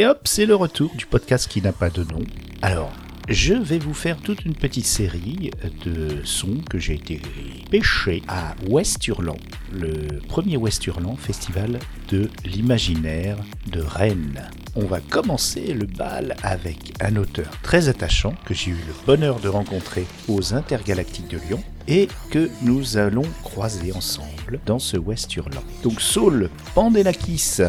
Et 0.00 0.06
hop, 0.06 0.20
c'est 0.24 0.46
le 0.46 0.54
retour 0.54 0.90
du 0.96 1.04
podcast 1.04 1.46
qui 1.46 1.60
n'a 1.60 1.72
pas 1.72 1.90
de 1.90 2.02
nom. 2.04 2.22
Alors, 2.62 2.90
je 3.28 3.52
vais 3.52 3.78
vous 3.78 3.92
faire 3.92 4.16
toute 4.16 4.46
une 4.46 4.54
petite 4.54 4.86
série 4.86 5.50
de 5.84 6.24
sons 6.24 6.62
que 6.70 6.78
j'ai 6.78 6.94
été 6.94 7.20
pêché 7.70 8.22
à 8.26 8.54
Westurland, 8.66 9.36
le 9.70 10.22
premier 10.26 10.56
Westurland 10.56 11.18
festival 11.18 11.78
de 12.08 12.30
l'imaginaire 12.46 13.36
de 13.66 13.82
Rennes. 13.82 14.48
On 14.74 14.86
va 14.86 15.00
commencer 15.00 15.74
le 15.74 15.84
bal 15.84 16.34
avec 16.42 16.94
un 17.02 17.16
auteur 17.16 17.50
très 17.62 17.90
attachant 17.90 18.32
que 18.46 18.54
j'ai 18.54 18.70
eu 18.70 18.78
le 18.86 18.94
bonheur 19.04 19.38
de 19.38 19.48
rencontrer 19.48 20.06
aux 20.28 20.54
Intergalactiques 20.54 21.28
de 21.28 21.36
Lyon 21.46 21.62
et 21.88 22.08
que 22.30 22.48
nous 22.62 22.96
allons 22.96 23.26
croiser 23.42 23.92
ensemble 23.92 24.60
dans 24.64 24.78
ce 24.78 24.96
Westurland. 24.96 25.62
Donc 25.82 26.00
Saul 26.00 26.48
Pandelakis 26.74 27.60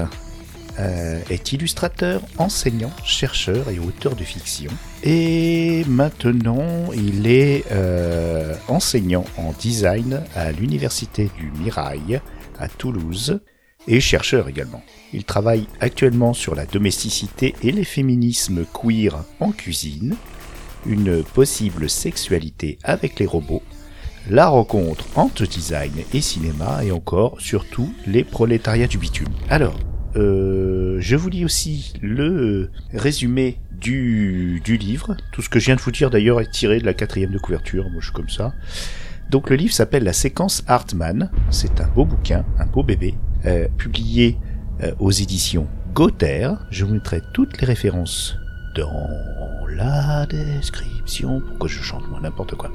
euh, 0.80 1.20
est 1.30 1.52
illustrateur, 1.52 2.22
enseignant, 2.38 2.92
chercheur 3.04 3.70
et 3.70 3.80
auteur 3.80 4.16
de 4.16 4.24
fiction. 4.24 4.72
Et 5.04 5.84
maintenant, 5.88 6.92
il 6.94 7.28
est 7.28 7.66
euh, 7.72 8.56
enseignant 8.68 9.26
en 9.38 9.54
design 9.60 10.22
à 10.36 10.52
l'Université 10.52 11.30
du 11.38 11.52
Mirail 11.60 12.22
à 12.60 12.68
Toulouse 12.68 13.40
et 13.88 14.00
chercheur 14.00 14.48
également. 14.48 14.84
Il 15.14 15.24
travaille 15.24 15.68
actuellement 15.80 16.34
sur 16.34 16.56
la 16.56 16.66
domesticité 16.66 17.56
et 17.64 17.72
les 17.72 17.84
féminismes 17.84 18.66
queer 18.66 19.24
en 19.40 19.52
cuisine, 19.52 20.16
une 20.86 21.24
possible 21.24 21.90
sexualité 21.90 22.78
avec 22.84 23.20
les 23.20 23.26
robots, 23.26 23.64
la 24.30 24.48
rencontre 24.48 25.06
entre 25.16 25.46
design 25.46 25.94
et 26.14 26.22
cinéma 26.22 26.84
et 26.84 26.92
encore, 26.92 27.40
surtout, 27.42 27.92
les 28.06 28.24
prolétariats 28.24 28.88
du 28.88 28.98
bitume. 28.98 29.34
Alors, 29.50 29.76
euh, 30.16 30.98
je 31.00 31.16
vous 31.16 31.30
lis 31.30 31.46
aussi 31.46 31.94
le 32.02 32.70
résumé 32.94 33.58
du, 33.72 34.62
du 34.64 34.78
livre. 34.78 35.16
Tout 35.32 35.42
ce 35.42 35.50
que 35.50 35.60
je 35.60 35.66
viens 35.66 35.76
de 35.76 35.82
vous 35.82 35.92
dire 35.92 36.10
d'ailleurs 36.10 36.42
est 36.42 36.52
tiré 36.52 36.80
de 36.80 36.86
la 36.86 36.94
quatrième 36.94 37.32
de 37.32 37.40
couverture, 37.40 37.90
moi 37.90 38.00
je 38.00 38.06
suis 38.06 38.14
comme 38.14 38.30
ça. 38.30 38.54
Donc 39.30 39.50
le 39.50 39.56
livre 39.56 39.74
s'appelle 39.74 40.04
La 40.04 40.14
séquence 40.14 40.64
Hartmann. 40.68 41.32
C'est 41.50 41.80
un 41.80 41.88
beau 41.88 42.06
bouquin, 42.06 42.46
un 42.60 42.66
beau 42.66 42.84
bébé, 42.84 43.16
euh, 43.46 43.68
publié 43.78 44.38
euh, 44.84 44.92
aux 45.00 45.12
éditions 45.12 45.68
Gauthier. 45.94 46.50
Je 46.70 46.84
vous 46.84 46.96
mettrai 46.96 47.22
toutes 47.34 47.62
les 47.62 47.68
références 47.68 48.36
dans 48.76 49.08
la 49.70 50.26
description. 50.26 51.42
Pourquoi 51.48 51.70
je 51.70 51.82
chante 51.82 52.10
moi 52.10 52.20
n'importe 52.22 52.56
quoi 52.56 52.72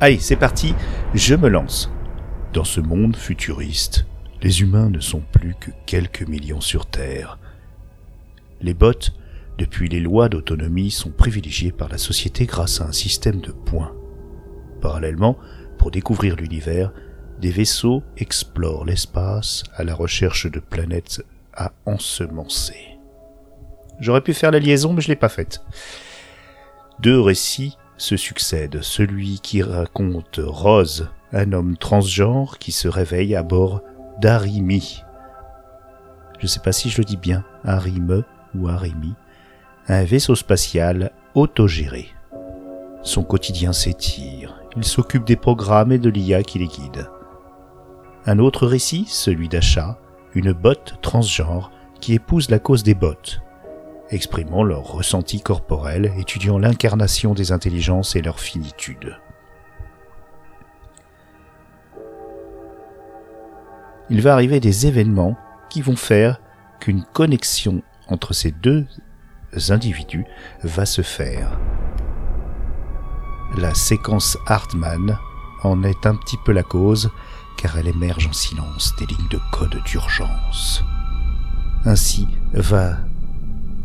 Allez, 0.00 0.18
c'est 0.18 0.36
parti, 0.36 0.74
je 1.14 1.34
me 1.34 1.48
lance. 1.48 1.90
Dans 2.54 2.64
ce 2.64 2.80
monde 2.80 3.14
futuriste, 3.14 4.06
les 4.42 4.60
humains 4.60 4.90
ne 4.90 5.00
sont 5.00 5.22
plus 5.32 5.54
que 5.58 5.70
quelques 5.86 6.22
millions 6.22 6.60
sur 6.60 6.86
Terre. 6.86 7.38
Les 8.60 8.74
bots, 8.74 8.92
depuis 9.58 9.88
les 9.88 10.00
lois 10.00 10.28
d'autonomie, 10.28 10.90
sont 10.90 11.10
privilégiés 11.10 11.72
par 11.72 11.88
la 11.88 11.98
société 11.98 12.46
grâce 12.46 12.80
à 12.80 12.86
un 12.86 12.92
système 12.92 13.40
de 13.40 13.52
points. 13.52 13.92
Parallèlement, 14.80 15.36
pour 15.78 15.90
découvrir 15.90 16.36
l'univers, 16.36 16.92
des 17.40 17.50
vaisseaux 17.50 18.02
explorent 18.16 18.84
l'espace 18.84 19.64
à 19.74 19.84
la 19.84 19.94
recherche 19.94 20.50
de 20.50 20.60
planètes 20.60 21.22
à 21.54 21.72
ensemencer. 21.86 22.98
J'aurais 24.00 24.20
pu 24.20 24.34
faire 24.34 24.52
la 24.52 24.60
liaison, 24.60 24.92
mais 24.92 25.00
je 25.00 25.08
l'ai 25.08 25.16
pas 25.16 25.28
faite. 25.28 25.62
Deux 27.00 27.20
récits 27.20 27.76
se 27.96 28.16
succèdent. 28.16 28.82
Celui 28.82 29.40
qui 29.40 29.62
raconte 29.62 30.40
Rose, 30.42 31.08
un 31.32 31.52
homme 31.52 31.76
transgenre 31.76 32.58
qui 32.58 32.70
se 32.70 32.86
réveille 32.86 33.34
à 33.34 33.42
bord 33.42 33.82
d'Arimi. 34.20 35.04
Je 36.38 36.44
ne 36.44 36.48
sais 36.48 36.60
pas 36.60 36.72
si 36.72 36.90
je 36.90 36.98
le 36.98 37.04
dis 37.04 37.16
bien, 37.16 37.44
Arime 37.64 38.24
ou 38.54 38.68
Arimi, 38.68 39.14
un 39.88 40.04
vaisseau 40.04 40.34
spatial 40.34 41.12
autogéré. 41.34 42.08
Son 43.02 43.22
quotidien 43.22 43.72
s'étire, 43.72 44.60
il 44.76 44.84
s'occupe 44.84 45.24
des 45.24 45.36
programmes 45.36 45.92
et 45.92 45.98
de 45.98 46.10
l'IA 46.10 46.42
qui 46.42 46.58
les 46.58 46.66
guide. 46.66 47.08
Un 48.26 48.38
autre 48.38 48.66
récit, 48.66 49.06
celui 49.08 49.48
d'Achat, 49.48 49.98
une 50.34 50.52
botte 50.52 50.94
transgenre 51.00 51.70
qui 52.00 52.14
épouse 52.14 52.50
la 52.50 52.58
cause 52.58 52.82
des 52.82 52.94
bottes, 52.94 53.40
exprimant 54.10 54.62
leur 54.62 54.84
ressenti 54.84 55.40
corporel, 55.40 56.12
étudiant 56.18 56.58
l'incarnation 56.58 57.34
des 57.34 57.52
intelligences 57.52 58.16
et 58.16 58.22
leur 58.22 58.40
finitude. 58.40 59.16
Il 64.10 64.22
va 64.22 64.32
arriver 64.32 64.60
des 64.60 64.86
événements 64.86 65.36
qui 65.70 65.82
vont 65.82 65.96
faire 65.96 66.40
qu'une 66.80 67.04
connexion 67.04 67.82
entre 68.08 68.32
ces 68.32 68.52
deux 68.52 68.86
individus 69.68 70.24
va 70.62 70.86
se 70.86 71.02
faire. 71.02 71.58
La 73.56 73.74
séquence 73.74 74.38
Hartmann 74.46 75.18
en 75.62 75.82
est 75.82 76.06
un 76.06 76.14
petit 76.14 76.36
peu 76.44 76.52
la 76.52 76.62
cause, 76.62 77.10
car 77.56 77.76
elle 77.76 77.88
émerge 77.88 78.28
en 78.28 78.32
silence 78.32 78.94
des 78.98 79.06
lignes 79.06 79.28
de 79.30 79.40
code 79.52 79.82
d'urgence. 79.84 80.84
Ainsi 81.84 82.28
va 82.52 82.98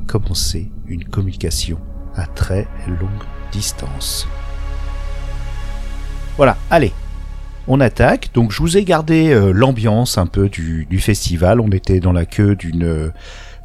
commencer 0.08 0.72
une 0.88 1.06
communication 1.06 1.80
à 2.16 2.28
très 2.28 2.68
longue 2.88 3.24
distance. 3.52 4.28
Voilà, 6.38 6.58
allez, 6.70 6.94
on 7.68 7.80
attaque. 7.80 8.30
Donc 8.34 8.52
je 8.52 8.60
vous 8.60 8.78
ai 8.78 8.84
gardé 8.84 9.30
euh, 9.30 9.52
l'ambiance 9.52 10.18
un 10.18 10.26
peu 10.26 10.50
du, 10.50 10.88
festival. 11.00 11.60
On 11.60 11.70
était 11.70 12.00
dans 12.00 12.14
la 12.14 12.26
queue 12.26 12.56
d'une 12.56 12.84
euh, 12.84 13.12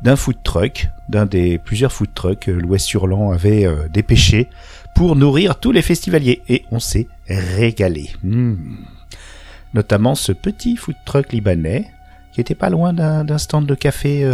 d'un 0.03 0.15
food 0.15 0.37
truck, 0.45 0.89
d'un 1.09 1.27
des 1.27 1.59
plusieurs 1.59 1.93
food 1.93 2.11
trucks 2.15 2.41
que 2.41 2.51
l'Ouest 2.53 2.87
Surland 2.87 3.33
avait 3.33 3.67
euh, 3.67 3.89
dépêché 3.89 4.49
pour 4.95 5.17
nourrir 5.17 5.59
tous 5.59 5.73
les 5.73 5.83
festivaliers 5.83 6.43
et 6.49 6.65
on 6.71 6.79
s'est 6.79 7.09
régalé. 7.29 8.11
Hmm. 8.23 8.55
Notamment 9.75 10.15
ce 10.15 10.33
petit 10.33 10.77
food 10.77 10.97
truck 11.05 11.33
libanais 11.33 11.91
qui 12.33 12.41
était 12.41 12.55
pas 12.55 12.71
loin 12.71 12.93
d'un 12.93 13.39
stand 13.39 13.67
de 13.67 13.75
café 13.75 14.29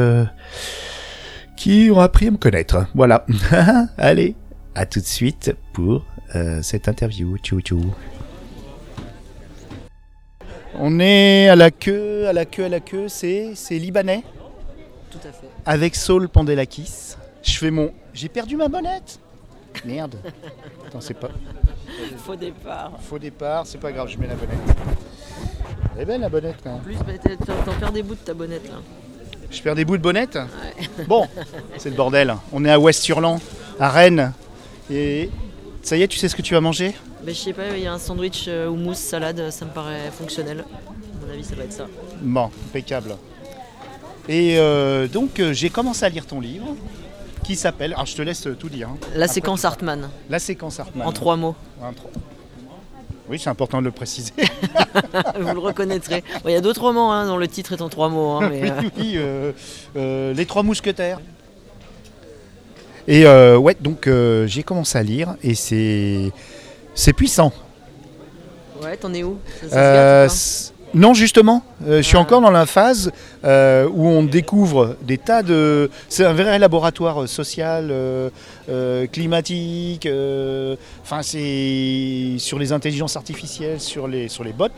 qui 1.57 1.91
ont 1.91 2.01
appris 2.01 2.29
à 2.29 2.31
me 2.31 2.37
connaître. 2.37 2.87
Voilà. 2.95 3.25
Allez, 3.99 4.37
à 4.75 4.85
tout 4.85 5.01
de 5.01 5.07
suite 5.07 5.57
pour 5.73 6.05
cette 6.61 6.87
interview. 6.87 7.37
Tchou 7.39 7.61
tchou. 7.63 7.95
On 10.79 10.99
est 11.01 11.49
à 11.49 11.57
la 11.57 11.71
queue, 11.71 12.27
à 12.27 12.33
la 12.33 12.45
queue, 12.45 12.65
à 12.65 12.69
la 12.69 12.81
queue, 12.81 13.09
c'est, 13.09 13.53
c'est 13.55 13.79
libanais 13.79 14.23
Tout 15.11 15.19
à 15.19 15.33
fait. 15.33 15.49
Avec 15.67 15.95
Saul 15.95 16.29
Pandelakis. 16.29 17.15
Je 17.43 17.59
fais 17.59 17.71
mon. 17.71 17.93
J'ai 18.13 18.29
perdu 18.29 18.57
ma 18.57 18.69
bonnette 18.69 19.21
Merde. 19.85 20.17
Attends, 20.87 21.01
c'est 21.01 21.15
pas. 21.15 21.31
Faux 22.19 22.37
départ. 22.37 22.93
Faux 23.01 23.19
départ, 23.19 23.67
c'est 23.67 23.79
pas 23.79 23.93
grave, 23.93 24.09
je 24.09 24.19
mets 24.19 24.27
la 24.27 24.35
bonnette. 24.35 24.59
Elle 25.95 26.03
est 26.03 26.05
belle 26.05 26.21
la 26.21 26.29
bonnette 26.29 26.57
quand 26.63 26.71
même. 26.71 26.81
En 26.81 26.83
plus, 26.83 26.97
bah, 26.97 27.13
t'en 27.65 27.73
perds 27.73 27.93
des 27.93 28.03
bouts 28.03 28.15
de 28.15 28.21
ta 28.21 28.35
bonnette 28.35 28.69
là. 28.69 28.77
Je 29.51 29.63
perds 29.63 29.75
des 29.75 29.85
bouts 29.85 29.97
de 29.97 30.03
bonnette 30.03 30.39
Bon, 31.07 31.29
c'est 31.79 31.91
le 31.91 31.97
bordel. 31.97 32.35
On 32.53 32.65
est 32.65 32.71
à 32.71 32.79
West-Surland, 32.79 33.41
à 33.79 33.89
Rennes. 33.89 34.33
Et 34.91 35.31
ça 35.83 35.97
y 35.97 36.03
est, 36.03 36.09
tu 36.09 36.19
sais 36.19 36.29
ce 36.29 36.35
que 36.35 36.43
tu 36.43 36.55
vas 36.55 36.61
manger? 36.61 36.95
Je 37.33 37.39
sais 37.39 37.53
pas, 37.53 37.77
il 37.77 37.83
y 37.83 37.87
a 37.87 37.93
un 37.93 37.99
sandwich 37.99 38.45
euh, 38.49 38.69
ou 38.69 38.77
mousse 38.77 38.99
salade, 38.99 39.51
ça 39.51 39.65
me 39.65 39.71
paraît 39.71 40.11
fonctionnel. 40.11 40.61
À 40.61 41.27
mon 41.27 41.33
avis, 41.33 41.45
ça 41.45 41.55
va 41.55 41.65
être 41.65 41.73
ça. 41.73 41.87
Bon, 42.21 42.51
impeccable. 42.69 43.17
Et 44.29 44.59
euh, 44.59 45.07
donc, 45.07 45.41
euh, 45.41 45.53
j'ai 45.53 45.71
commencé 45.71 46.05
à 46.05 46.09
lire 46.09 46.27
ton 46.27 46.41
livre 46.41 46.77
qui 47.43 47.57
s'appelle. 47.57 47.93
Alors, 47.95 48.07
je 48.07 48.17
te 48.17 48.23
laisse 48.23 48.49
tout 48.59 48.69
dire. 48.69 48.89
Hein. 48.89 48.99
La 49.15 49.29
séquence 49.29 49.65
Hartmann. 49.65 50.11
La 50.29 50.39
séquence 50.39 50.81
Hartmann. 50.81 51.07
En 51.07 51.13
trois 51.13 51.37
mots. 51.37 51.55
Oui, 53.29 53.39
c'est 53.39 53.49
important 53.49 53.79
de 53.79 53.85
le 53.85 53.91
préciser. 53.91 54.33
Vous 55.41 55.55
le 55.55 55.59
reconnaîtrez. 55.59 56.23
Il 56.45 56.51
y 56.51 56.57
a 56.57 56.61
d'autres 56.61 56.83
romans 56.83 57.13
hein, 57.13 57.27
dont 57.27 57.39
le 57.39 57.49
titre 57.49 57.73
est 57.73 57.81
en 57.81 57.89
trois 57.89 58.11
mots. 58.11 58.33
Hein, 58.33 58.51
oui, 58.99 59.19
Les 59.95 60.47
Trois 60.47 60.63
Mousquetaires. 60.63 61.21
Et 63.09 63.27
ouais, 63.27 63.77
donc 63.81 64.09
j'ai 64.47 64.63
commencé 64.63 64.99
à 64.99 65.03
lire 65.03 65.37
et 65.43 65.55
c'est 65.55 66.33
c'est 66.95 67.13
puissant. 67.13 67.53
Ouais, 68.83 68.97
t'en 68.97 69.13
es 69.15 69.23
où? 69.23 69.39
Euh, 69.73 70.29
non, 70.93 71.13
justement, 71.13 71.65
euh, 71.87 71.97
je 71.97 72.03
suis 72.03 72.17
ah. 72.17 72.21
encore 72.21 72.41
dans 72.41 72.51
la 72.51 72.67
phase 72.67 73.11
euh, 73.45 73.89
où 73.93 74.07
on 74.07 74.23
découvre 74.23 74.97
des 75.03 75.19
tas 75.19 75.43
de. 75.43 75.91
C'est 76.09 76.25
un 76.25 76.33
vrai 76.35 76.59
laboratoire 76.59 77.29
social, 77.29 77.93
climatique. 79.11 80.09
Enfin, 81.03 81.23
c'est 81.23 82.37
sur 82.39 82.59
les 82.59 82.73
intelligences 82.73 83.17
artificielles, 83.17 83.81
sur 83.81 84.07
les 84.07 84.29
sur 84.29 84.45
les 84.45 84.53
bots, 84.53 84.69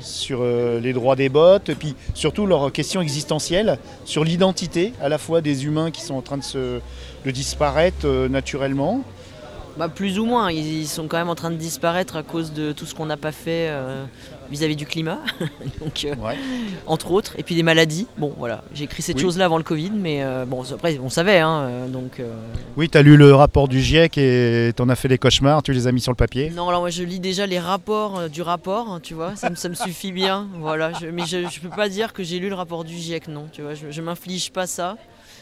sur 0.00 0.42
les 0.44 0.92
droits 0.92 1.16
des 1.16 1.28
bots, 1.28 1.58
et 1.68 1.74
puis 1.74 1.94
surtout 2.14 2.46
leurs 2.46 2.72
questions 2.72 3.00
existentielles 3.00 3.78
sur 4.04 4.24
l'identité 4.24 4.94
à 5.00 5.08
la 5.08 5.18
fois 5.18 5.40
des 5.42 5.64
humains 5.64 5.90
qui 5.90 6.00
sont 6.00 6.14
en 6.14 6.22
train 6.22 6.38
de 6.38 6.44
se 6.44 6.80
de 7.24 7.30
disparaître 7.30 8.06
naturellement 8.28 9.02
Bah, 9.78 9.88
plus 9.90 10.18
ou 10.18 10.24
moins, 10.24 10.50
ils, 10.50 10.80
ils 10.82 10.86
sont 10.86 11.06
quand 11.06 11.18
même 11.18 11.28
en 11.28 11.34
train 11.34 11.50
de 11.50 11.56
disparaître 11.56 12.16
à 12.16 12.22
cause 12.22 12.52
de 12.54 12.72
tout 12.72 12.86
ce 12.86 12.94
qu'on 12.94 13.04
n'a 13.04 13.18
pas 13.18 13.30
fait 13.32 13.68
euh, 13.68 14.04
vis-à-vis 14.50 14.74
du 14.76 14.86
climat, 14.86 15.18
donc, 15.80 16.06
euh, 16.06 16.14
Ouais. 16.14 16.36
entre 16.86 17.10
autres, 17.10 17.34
et 17.36 17.42
puis 17.42 17.54
des 17.54 17.62
maladies. 17.62 18.06
Bon, 18.16 18.32
voilà, 18.38 18.62
j'ai 18.72 18.84
écrit 18.84 19.02
cette 19.02 19.16
Oui. 19.16 19.22
chose-là 19.22 19.44
avant 19.44 19.58
le 19.58 19.64
Covid, 19.64 19.90
mais 19.94 20.22
euh, 20.24 20.46
bon, 20.46 20.62
après, 20.72 20.98
on 21.02 21.10
savait, 21.10 21.40
hein, 21.40 21.88
donc... 21.88 22.20
euh, 22.20 22.32
Oui, 22.78 22.88
tu 22.88 22.96
as 22.96 23.02
lu 23.02 23.18
le 23.18 23.34
rapport 23.34 23.68
du 23.68 23.82
GIEC 23.82 24.16
et 24.16 24.72
t'en 24.74 24.88
as 24.88 24.94
fait 24.96 25.08
des 25.08 25.18
cauchemars, 25.18 25.62
tu 25.62 25.74
les 25.74 25.86
as 25.86 25.92
mis 25.92 26.00
sur 26.00 26.12
le 26.12 26.16
papier. 26.16 26.48
Non, 26.50 26.68
alors 26.70 26.80
moi 26.80 26.88
je 26.90 27.02
lis 27.02 27.20
déjà 27.20 27.44
les 27.46 27.58
rapports 27.58 28.30
du 28.30 28.40
rapport, 28.40 28.88
hein, 28.90 29.00
tu 29.02 29.12
vois, 29.12 29.36
ça, 29.36 29.50
me- 29.50 29.56
ça 29.56 29.68
me 29.68 29.74
suffit 29.74 30.10
bien, 30.12 30.46
voilà. 30.58 30.92
Je- 30.94 31.06
mais 31.08 31.26
je, 31.26 31.46
je 31.50 31.60
peux 31.60 31.68
pas 31.68 31.90
dire 31.90 32.14
que 32.14 32.22
j'ai 32.22 32.38
lu 32.38 32.48
le 32.48 32.54
rapport 32.54 32.84
du 32.84 32.94
GIEC, 32.96 33.28
non, 33.28 33.46
tu 33.52 33.60
vois, 33.60 33.74
je, 33.74 33.90
je 33.90 34.00
m'inflige 34.00 34.50
pas 34.52 34.66
ça. 34.66 34.96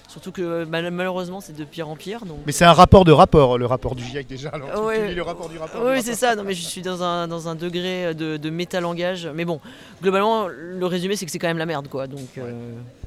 Surtout 0.08 0.32
que 0.32 0.42
euh, 0.42 0.66
mal- 0.66 0.90
malheureusement 0.90 1.40
c'est 1.40 1.56
de 1.56 1.64
pire 1.64 1.88
en 1.88 1.96
pire, 1.96 2.24
donc... 2.24 2.38
Mais 2.46 2.52
c'est 2.52 2.64
un 2.64 2.72
rapport 2.72 3.04
de 3.04 3.10
rapport, 3.10 3.58
le 3.58 3.66
rapport 3.66 3.94
du 3.94 4.04
GIEC 4.04 4.26
déjà. 4.28 4.50
Alors, 4.50 4.84
Ouais. 4.84 5.12
le 5.12 5.22
rapport 5.22 5.48
du 5.48 5.58
rapport. 5.58 5.82
Oui, 5.84 6.02
c'est 6.02 6.14
ça. 6.14 6.36
Non, 6.36 6.44
mais 6.44 6.54
je 6.54 6.62
suis 6.62 6.82
dans 6.82 7.02
un, 7.02 7.26
dans 7.26 7.48
un 7.48 7.54
degré 7.54 8.14
de, 8.14 8.36
de 8.36 8.50
métalangage. 8.50 9.28
Mais 9.34 9.44
bon, 9.44 9.60
globalement, 10.02 10.46
le 10.46 10.86
résumé, 10.86 11.16
c'est 11.16 11.24
que 11.26 11.32
c'est 11.32 11.38
quand 11.38 11.48
même 11.48 11.58
la 11.58 11.66
merde, 11.66 11.88
quoi. 11.88 12.06
Donc, 12.06 12.28
euh, 12.38 12.52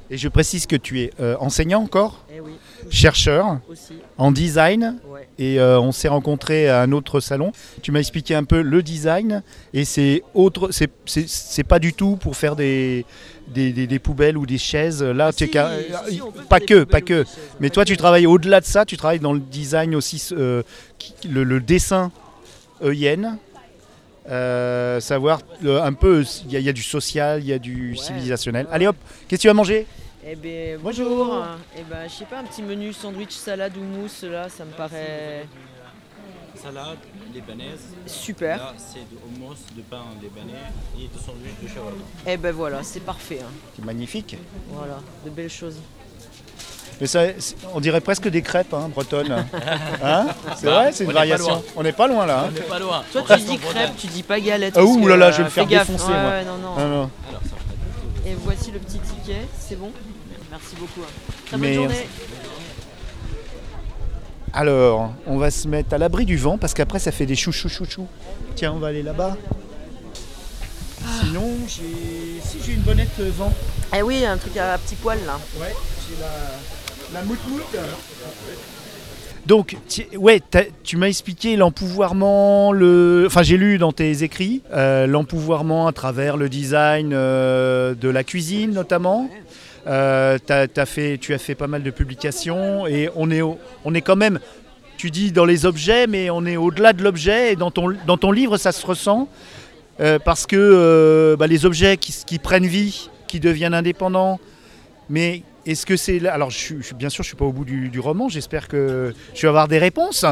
Et 0.10 0.18
je 0.18 0.30
précise 0.30 0.66
que 0.68 0.76
tu 0.78 1.02
es 1.02 1.12
euh, 1.20 1.36
enseignant 1.42 1.82
encore, 1.82 2.24
eh 2.34 2.40
oui, 2.40 2.52
chercheur 2.90 3.60
aussi. 3.70 3.96
en 4.18 4.32
design. 4.32 4.98
Ouais. 5.10 5.28
Et 5.38 5.60
euh, 5.60 5.80
on 5.82 5.92
s'est 5.92 6.08
rencontrés 6.08 6.70
à 6.70 6.82
un 6.82 6.94
autre 6.94 7.20
salon. 7.20 7.52
Tu 7.82 7.92
m'as 7.92 8.00
expliqué 8.00 8.34
un 8.34 8.46
peu 8.46 8.62
le 8.62 8.82
design 8.82 9.44
et 9.74 9.84
c'est 9.84 10.24
autre, 10.34 10.70
c'est- 10.72 11.64
pas 11.66 11.80
du 11.80 11.92
tout 11.94 12.16
pour 12.16 12.38
faire 12.38 12.56
des, 12.56 13.06
des, 13.50 13.74
des- 13.74 13.86
des 13.88 14.00
poubelles 14.00 14.38
ou 14.38 14.46
des 14.46 14.58
chaises. 14.58 15.04
Là, 15.04 15.34
tu 15.34 15.46
Si, 15.46 15.52
si, 16.14 16.20
peut 16.20 16.42
pas 16.48 16.60
que, 16.62 16.84
pas 16.86 17.02
que. 17.02 17.24
chaises, 17.26 17.38
Mais 17.60 17.70
toi, 17.70 17.84
que. 17.84 17.90
tu 17.90 17.98
travailles 17.98 18.28
au-delà 18.28 18.62
de 18.62 18.66
ça. 18.66 18.86
Tu 18.86 18.96
travailles 18.96 19.20
dans 19.20 19.34
le 19.34 19.42
design 19.42 19.94
aussi, 19.94 20.26
euh, 20.32 20.64
le, 21.30 21.44
le 21.44 21.60
dessin. 21.60 22.12
Euh, 24.30 25.00
savoir 25.00 25.40
un 25.64 25.94
peu, 25.94 26.24
il 26.46 26.52
y, 26.52 26.56
a- 26.58 26.60
il 26.60 26.66
y 26.66 26.70
a 26.70 26.74
du 26.74 26.84
social, 26.84 27.40
il 27.42 27.48
y 27.48 27.54
a 27.54 27.60
du 27.60 27.92
Ouais. 27.92 27.98
civilisationnel. 27.98 28.68
Allez 28.74 28.86
hop, 28.88 28.98
qu'est-ce 29.28 29.40
que 29.40 29.42
tu 29.44 29.48
vas 29.48 29.54
manger? 29.54 29.88
Eh 30.26 30.36
ben, 30.36 30.80
Bonjour. 30.82 31.10
bonjour. 31.26 31.46
Eh 31.78 31.84
ben, 31.84 32.08
je 32.08 32.14
sais 32.14 32.26
pas, 32.26 32.40
un 32.40 32.44
petit 32.44 32.62
menu 32.62 32.92
sandwich, 32.92 33.32
salade 33.32 33.78
ou 33.78 33.84
mousse, 33.84 34.24
là, 34.24 34.50
ça 34.50 34.66
me 34.66 34.72
paraît 34.72 35.46
Salade 36.62 36.98
libanaise. 37.34 37.80
super. 38.08 38.58
Là, 38.58 38.74
c'est 38.78 39.08
du 39.08 39.16
hummus, 39.16 39.58
du 39.76 39.82
pain 39.84 40.02
libanais 40.22 40.54
et 40.98 41.02
du 41.08 41.24
sandwich 41.24 41.54
de 41.62 41.68
shawarma. 41.68 41.98
Eh 42.26 42.36
ben 42.36 42.52
voilà, 42.52 42.82
c'est 42.82 43.00
parfait. 43.02 43.40
hein. 43.44 43.52
C'est 43.76 43.86
magnifique. 43.86 44.36
Voilà, 44.72 44.98
de 45.24 45.30
belles 45.30 45.52
choses. 45.52 45.78
Mais 47.00 47.06
ça, 47.06 47.26
on 47.76 47.80
dirait 47.80 48.02
presque 48.02 48.28
des 48.28 48.42
crêpes 48.42 48.74
hein, 48.74 48.90
bretonnes. 48.90 49.32
Hein 50.04 50.28
c'est 50.56 50.66
Bah, 50.66 50.72
vrai, 50.74 50.92
c'est 50.94 51.04
une 51.04 51.12
on 51.12 51.14
n'est 51.14 51.14
pas 51.14 51.20
variation. 51.20 51.64
On 51.76 51.84
n'est 51.84 51.92
pas 51.92 52.08
loin 52.08 52.26
là. 52.26 52.40
hein. 52.40 52.46
On 52.50 52.52
n'est 52.52 52.62
pas 52.62 52.80
loin. 52.80 53.04
Toi, 53.12 53.22
On 53.30 53.34
tu 53.36 53.40
dis 53.42 53.58
Bretagne. 53.58 53.70
crêpe, 53.84 53.98
tu 53.98 54.08
dis 54.08 54.24
pas 54.24 54.40
galette. 54.40 54.74
Ah, 54.78 54.84
ouh 54.84 55.08
là 55.08 55.16
là, 55.16 55.30
je 55.32 55.38
vais 55.38 55.42
euh, 55.44 55.46
me 55.46 55.50
faire 55.52 55.68
gaffe. 55.68 55.92
défoncer, 55.92 56.12
Ouais, 56.12 56.20
moi. 56.22 56.32
ouais, 56.32 56.44
non, 56.46 56.58
non. 56.58 56.74
Ah. 56.76 56.82
Alors. 56.82 57.10
Et 58.30 58.36
voici 58.44 58.72
le 58.72 58.80
petit 58.80 59.00
ticket, 59.00 59.48
c'est 59.58 59.78
bon 59.78 59.92
Merci 60.52 60.76
beaucoup. 60.80 61.02
hein. 61.02 61.12
Très 61.46 61.58
bonne 61.58 61.68
Mais- 61.70 61.76
journée. 61.76 62.08
Alors, 64.54 65.12
on 65.28 65.38
va 65.38 65.52
se 65.52 65.68
mettre 65.68 65.94
à 65.94 65.98
l'abri 65.98 66.26
du 66.26 66.36
vent 66.38 66.58
parce 66.58 66.74
qu'après 66.74 67.00
ça 67.00 67.12
fait 67.12 67.26
des 67.26 67.36
chou 67.36 67.52
chou 67.52 67.70
chou 67.70 67.86
chou. 67.86 68.08
Tiens, 68.56 68.74
on 68.74 68.80
va 68.80 68.88
aller 68.88 69.04
là-bas. 69.04 69.38
Sinon, 71.22 71.52
j'ai 71.68 72.42
si 72.44 72.58
j'ai 72.66 72.74
une 72.74 72.82
bonnette 72.82 73.18
euh, 73.20 73.30
vent. 73.38 73.54
Eh 73.96 74.02
oui, 74.02 74.26
un 74.26 74.38
truc 74.38 74.58
à, 74.58 74.74
à 74.74 74.78
petit 74.78 74.96
poil 74.96 75.20
là. 75.26 75.40
Ouais, 75.60 75.74
j'ai 76.10 76.16
la 76.20 77.20
la 77.20 77.26
mout 77.26 77.38
mout. 77.48 77.62
Donc, 79.48 79.78
ouais, 80.18 80.42
tu 80.84 80.98
m'as 80.98 81.08
expliqué 81.08 81.56
l'empouvoirment, 81.56 82.74
le, 82.74 83.24
enfin 83.28 83.44
j'ai 83.44 83.56
lu 83.56 83.78
dans 83.78 83.94
tes 83.94 84.24
écrits 84.24 84.62
euh, 84.74 85.08
l'empouvoirment 85.08 85.88
à 85.88 85.94
travers 85.94 86.36
le 86.36 86.50
design 86.50 87.12
euh, 87.14 87.96
de 87.96 88.10
la 88.10 88.26
cuisine 88.26 88.72
notamment. 88.72 89.30
Euh, 89.88 90.38
fait, 90.86 91.18
tu 91.18 91.34
as 91.34 91.38
fait 91.38 91.56
pas 91.56 91.68
mal 91.68 91.82
de 91.82 91.92
publications 91.92 92.88
et 92.88 93.10
on 93.16 93.32
est, 93.32 93.40
on 93.42 93.94
est 93.94 94.02
quand 94.02 94.18
même, 94.18 94.40
tu 94.98 95.12
dis 95.12 95.32
dans 95.32 95.46
les 95.46 95.66
objets, 95.66 96.08
mais 96.08 96.30
on 96.30 96.46
est 96.46 96.58
au-delà 96.58 96.92
de 96.92 97.02
l'objet 97.02 97.54
et 97.54 97.56
dans 97.56 97.72
ton, 97.72 98.32
livre 98.34 98.58
ça 98.58 98.74
se 98.74 98.86
ressent 98.86 99.30
parce 100.26 100.46
que 100.46 101.38
bah, 101.40 101.48
les 101.48 101.66
objets 101.66 101.96
qui 101.96 102.38
prennent 102.38 102.68
vie, 102.68 103.10
qui 103.30 103.40
deviennent 103.40 103.74
indépendants, 103.74 104.42
mais 105.10 105.42
est-ce 105.72 105.86
que 105.86 105.98
c'est 105.98 106.20
là 106.20 106.34
Alors, 106.34 106.50
je 106.50 106.76
bien 106.96 107.10
sûr, 107.10 107.24
je 107.24 107.30
suis 107.30 107.38
pas 107.38 107.46
au 107.46 107.52
bout 107.52 107.66
du, 107.66 107.90
du 107.90 108.00
roman. 108.00 108.30
J'espère 108.30 108.68
que 108.68 109.14
je 109.36 109.42
vais 109.42 109.48
avoir 109.48 109.68
des 109.68 109.78
réponses. 109.80 110.26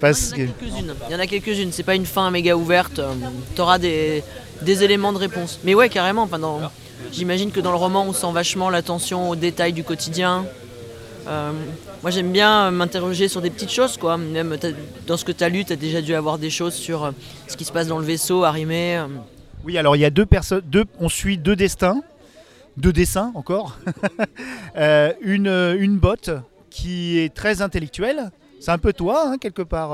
Parce 0.00 0.32
il 0.36 0.42
y 0.42 0.42
en 0.42 0.44
a 0.44 0.48
que- 0.48 0.60
quelques-unes. 0.60 0.94
Il 1.08 1.12
y 1.12 1.14
en 1.14 1.18
a 1.20 1.26
quelques-unes. 1.26 1.72
C'est 1.72 1.82
pas 1.82 1.94
une 1.94 2.06
fin 2.06 2.30
méga 2.30 2.56
ouverte. 2.56 3.00
tu 3.54 3.60
auras 3.60 3.78
des, 3.78 4.22
des 4.62 4.82
éléments 4.84 5.12
de 5.12 5.18
réponse. 5.18 5.60
Mais 5.64 5.74
ouais, 5.74 5.88
carrément. 5.88 6.28
J'imagine 7.12 7.50
que 7.50 7.60
dans 7.60 7.70
le 7.70 7.76
roman, 7.76 8.04
on 8.06 8.12
sent 8.12 8.32
vachement 8.32 8.70
l'attention 8.70 9.28
aux 9.30 9.36
détails 9.36 9.72
du 9.72 9.84
quotidien. 9.84 10.44
Euh, 11.28 11.52
moi, 12.02 12.10
j'aime 12.10 12.32
bien 12.32 12.66
euh, 12.66 12.70
m'interroger 12.70 13.28
sur 13.28 13.42
des 13.42 13.50
petites 13.50 13.70
choses. 13.72 13.96
Quoi. 13.98 14.16
Même 14.16 14.56
t'as- 14.58 14.68
dans 15.06 15.16
ce 15.18 15.24
que 15.24 15.32
tu 15.32 15.44
as 15.44 15.48
lu, 15.50 15.64
tu 15.66 15.72
as 15.72 15.76
déjà 15.76 16.00
dû 16.00 16.14
avoir 16.14 16.38
des 16.38 16.50
choses 16.50 16.74
sur 16.74 17.04
euh, 17.04 17.10
ce 17.46 17.56
qui 17.56 17.64
se 17.64 17.72
passe 17.72 17.86
dans 17.88 17.98
le 17.98 18.04
vaisseau, 18.06 18.44
arrimé. 18.44 18.96
euh. 18.96 19.06
Oui, 19.64 19.76
alors 19.76 19.96
il 19.96 20.00
y 20.00 20.04
a 20.06 20.10
deux 20.10 20.24
personnes, 20.24 20.62
deux, 20.64 20.86
on 20.98 21.10
suit 21.10 21.36
deux 21.36 21.56
destins, 21.56 22.00
deux 22.80 22.92
dessins 22.92 23.32
encore. 23.34 23.78
Euh, 24.76 25.12
une, 25.20 25.48
euh, 25.48 25.76
une 25.78 25.98
botte 25.98 26.30
qui 26.70 27.18
est 27.18 27.34
très 27.34 27.60
intellectuelle. 27.60 28.30
C'est 28.60 28.70
un 28.70 28.78
peu 28.78 28.92
toi, 28.92 29.24
hein, 29.26 29.36
quelque 29.36 29.62
part. 29.62 29.90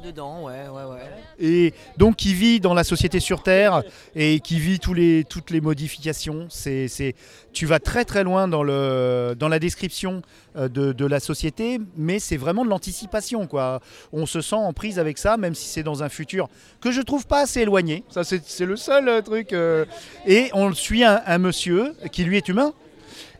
Dedans, 0.00 0.44
ouais, 0.44 0.66
ouais, 0.68 0.84
ouais. 0.84 1.00
et 1.38 1.74
donc 1.96 2.16
qui 2.16 2.34
vit 2.34 2.60
dans 2.60 2.74
la 2.74 2.84
société 2.84 3.20
sur 3.20 3.42
Terre 3.42 3.82
et 4.14 4.40
qui 4.40 4.58
vit 4.58 4.78
tous 4.78 4.94
les, 4.94 5.24
toutes 5.28 5.50
les 5.50 5.60
modifications. 5.60 6.46
C'est, 6.50 6.88
c'est- 6.88 7.14
tu 7.52 7.66
vas 7.66 7.78
très 7.80 8.04
très 8.04 8.22
loin 8.24 8.46
dans, 8.48 8.62
le, 8.62 9.34
dans 9.38 9.48
la 9.48 9.58
description 9.58 10.22
euh, 10.56 10.68
de, 10.68 10.92
de 10.92 11.04
la 11.06 11.20
société, 11.20 11.80
mais 11.96 12.18
c'est 12.18 12.36
vraiment 12.36 12.64
de 12.64 12.70
l'anticipation. 12.70 13.46
Quoi. 13.46 13.80
On 14.12 14.24
se 14.26 14.40
sent 14.40 14.54
en 14.56 14.72
prise 14.72 14.98
avec 14.98 15.18
ça, 15.18 15.36
même 15.36 15.54
si 15.54 15.68
c'est 15.68 15.82
dans 15.82 16.02
un 16.02 16.08
futur 16.08 16.48
que 16.80 16.90
je 16.92 17.00
trouve 17.00 17.26
pas 17.26 17.40
assez 17.42 17.60
éloigné. 17.60 18.04
Ça, 18.08 18.24
c'est, 18.24 18.42
c'est 18.46 18.66
le 18.66 18.76
seul 18.76 19.08
euh, 19.08 19.20
truc. 19.22 19.52
euh. 19.52 19.84
Et 20.26 20.50
on 20.54 20.72
suit 20.72 21.04
un, 21.04 21.20
un 21.26 21.38
monsieur 21.38 21.94
qui 22.12 22.24
lui 22.24 22.36
est 22.36 22.48
humain 22.48 22.72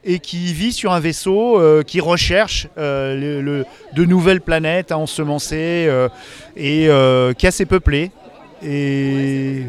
et 0.04 0.19
qui 0.19 0.52
vit 0.54 0.73
sur 0.73 0.92
un 0.92 1.00
vaisseau 1.00 1.59
euh, 1.61 1.83
qui 1.83 2.00
recherche 2.00 2.69
euh, 2.78 3.14
le- 3.14 3.40
le- 3.42 3.64
de 3.95 4.04
nouvelles 4.04 4.40
planètes 4.40 4.92
à 4.92 4.99
ensemencer 4.99 5.87
euh, 5.88 6.09
et 6.57 6.88
qui 7.37 7.47
est 7.47 7.49
assez 7.49 7.66
peuplé. 7.66 8.11
Et 8.62 9.62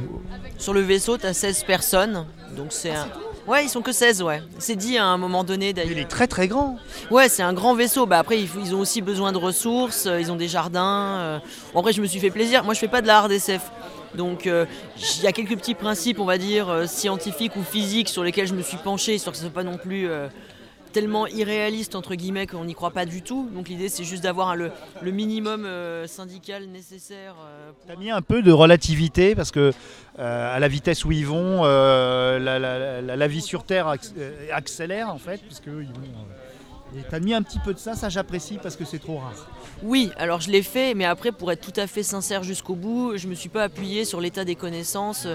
Sur 0.58 0.74
le 0.74 0.82
vaisseau, 0.82 1.18
tu 1.18 1.26
as 1.26 1.34
16 1.34 1.64
personnes. 1.64 2.26
Donc 2.56 2.68
c'est 2.70 2.92
un. 2.92 3.08
Ouais, 3.48 3.64
ils 3.66 3.70
sont 3.70 3.82
que 3.82 3.92
16, 3.92 4.22
ouais. 4.22 4.42
C'est 4.60 4.76
dit 4.76 4.98
à 4.98 5.06
un 5.06 5.18
moment 5.18 5.44
donné 5.44 5.74
d'ailleurs. 5.74 5.92
il 5.94 5.98
est 6.00 6.06
très 6.08 6.28
très 6.28 6.48
grand. 6.48 6.78
Ouais, 7.10 7.28
c'est 7.28 7.42
un 7.42 7.54
grand 7.54 7.74
vaisseau. 7.74 8.06
Bah 8.06 8.20
après, 8.20 8.40
ils 8.40 8.76
ont 8.76 8.80
aussi 8.80 9.02
besoin 9.02 9.32
de 9.32 9.38
ressources. 9.38 10.08
Ils 10.20 10.32
ont 10.32 10.36
des 10.36 10.48
jardins. 10.48 11.42
Bon, 11.74 11.80
après, 11.80 11.92
je 11.94 12.02
me 12.02 12.06
suis 12.06 12.20
fait 12.20 12.30
plaisir. 12.30 12.64
Moi, 12.64 12.74
je 12.76 12.80
fais 12.80 12.88
pas 12.88 13.02
de 13.02 13.08
la 13.08 13.18
hard 13.20 13.32
Donc, 14.16 14.48
euh, 14.48 14.66
il 15.18 15.24
y 15.24 15.28
a 15.28 15.32
quelques 15.32 15.56
petits 15.58 15.76
principes, 15.76 16.20
on 16.20 16.26
va 16.26 16.38
dire, 16.38 16.70
euh, 16.70 16.86
scientifiques 16.86 17.56
ou 17.56 17.64
physiques 17.64 18.10
sur 18.10 18.24
lesquels 18.24 18.48
je 18.48 18.54
me 18.54 18.62
suis 18.62 18.78
penché, 18.78 19.16
histoire 19.16 19.32
que 19.32 19.38
ce 19.38 19.44
soit 19.46 19.54
pas 19.54 19.64
non 19.64 19.78
plus 19.78 20.10
euh, 20.10 20.28
tellement 20.92 21.26
irréaliste, 21.28 21.96
entre 21.96 22.16
guillemets, 22.16 22.48
qu'on 22.48 22.66
n'y 22.66 22.74
croit 22.74 22.92
pas 22.92 23.06
du 23.06 23.22
tout. 23.22 23.50
Donc, 23.54 23.70
l'idée, 23.70 23.88
c'est 23.88 24.04
juste 24.04 24.24
d'avoir 24.24 24.56
le, 24.58 24.72
le 25.02 25.12
minimum 25.12 25.66
syndical 26.08 26.66
nécessaire. 26.68 27.36
pour- 27.36 27.88
T'as 27.88 27.96
mis 28.00 28.12
un 28.12 28.22
peu 28.22 28.42
de 28.42 28.52
relativité 28.52 29.36
parce 29.36 29.52
que 29.52 29.72
à 30.18 30.60
la 30.60 30.68
vitesse 30.68 31.06
où 31.06 31.14
ils 31.14 31.26
vont, 31.26 31.64
la, 31.64 33.28
vie 33.28 33.42
sur 33.42 33.64
Terre 33.64 33.88
acc- 33.88 34.14
accélère 34.52 35.10
en 35.10 35.18
fait, 35.18 35.38
puisque 35.46 35.68
ils 35.68 35.72
vont. 35.88 36.26
T'as 37.10 37.20
mis 37.20 37.34
un 37.34 37.42
petit 37.42 37.60
peu 37.60 37.74
de 37.74 37.80
ça, 37.80 37.96
ça 37.96 38.10
j'apprécie 38.10 38.60
parce 38.62 38.76
que 38.76 38.86
c'est 38.86 39.00
trop 39.00 39.18
rare. 39.18 39.48
Oui, 39.84 40.12
alors 40.18 40.42
je 40.42 40.52
l'ai 40.52 40.62
fait, 40.62 40.94
mais 40.94 41.06
après, 41.06 41.32
pour 41.32 41.52
être 41.52 41.62
tout 41.62 41.80
à 41.80 41.88
fait 41.88 42.04
sincère 42.04 42.44
jusqu'au 42.44 42.76
bout, 42.76 43.18
je 43.18 43.28
me 43.28 43.36
suis 43.36 43.50
pas 43.50 43.64
appuyé 43.64 44.06
sur 44.06 44.22
l'état 44.22 44.46
des 44.46 44.56
connaissances. 44.56 45.28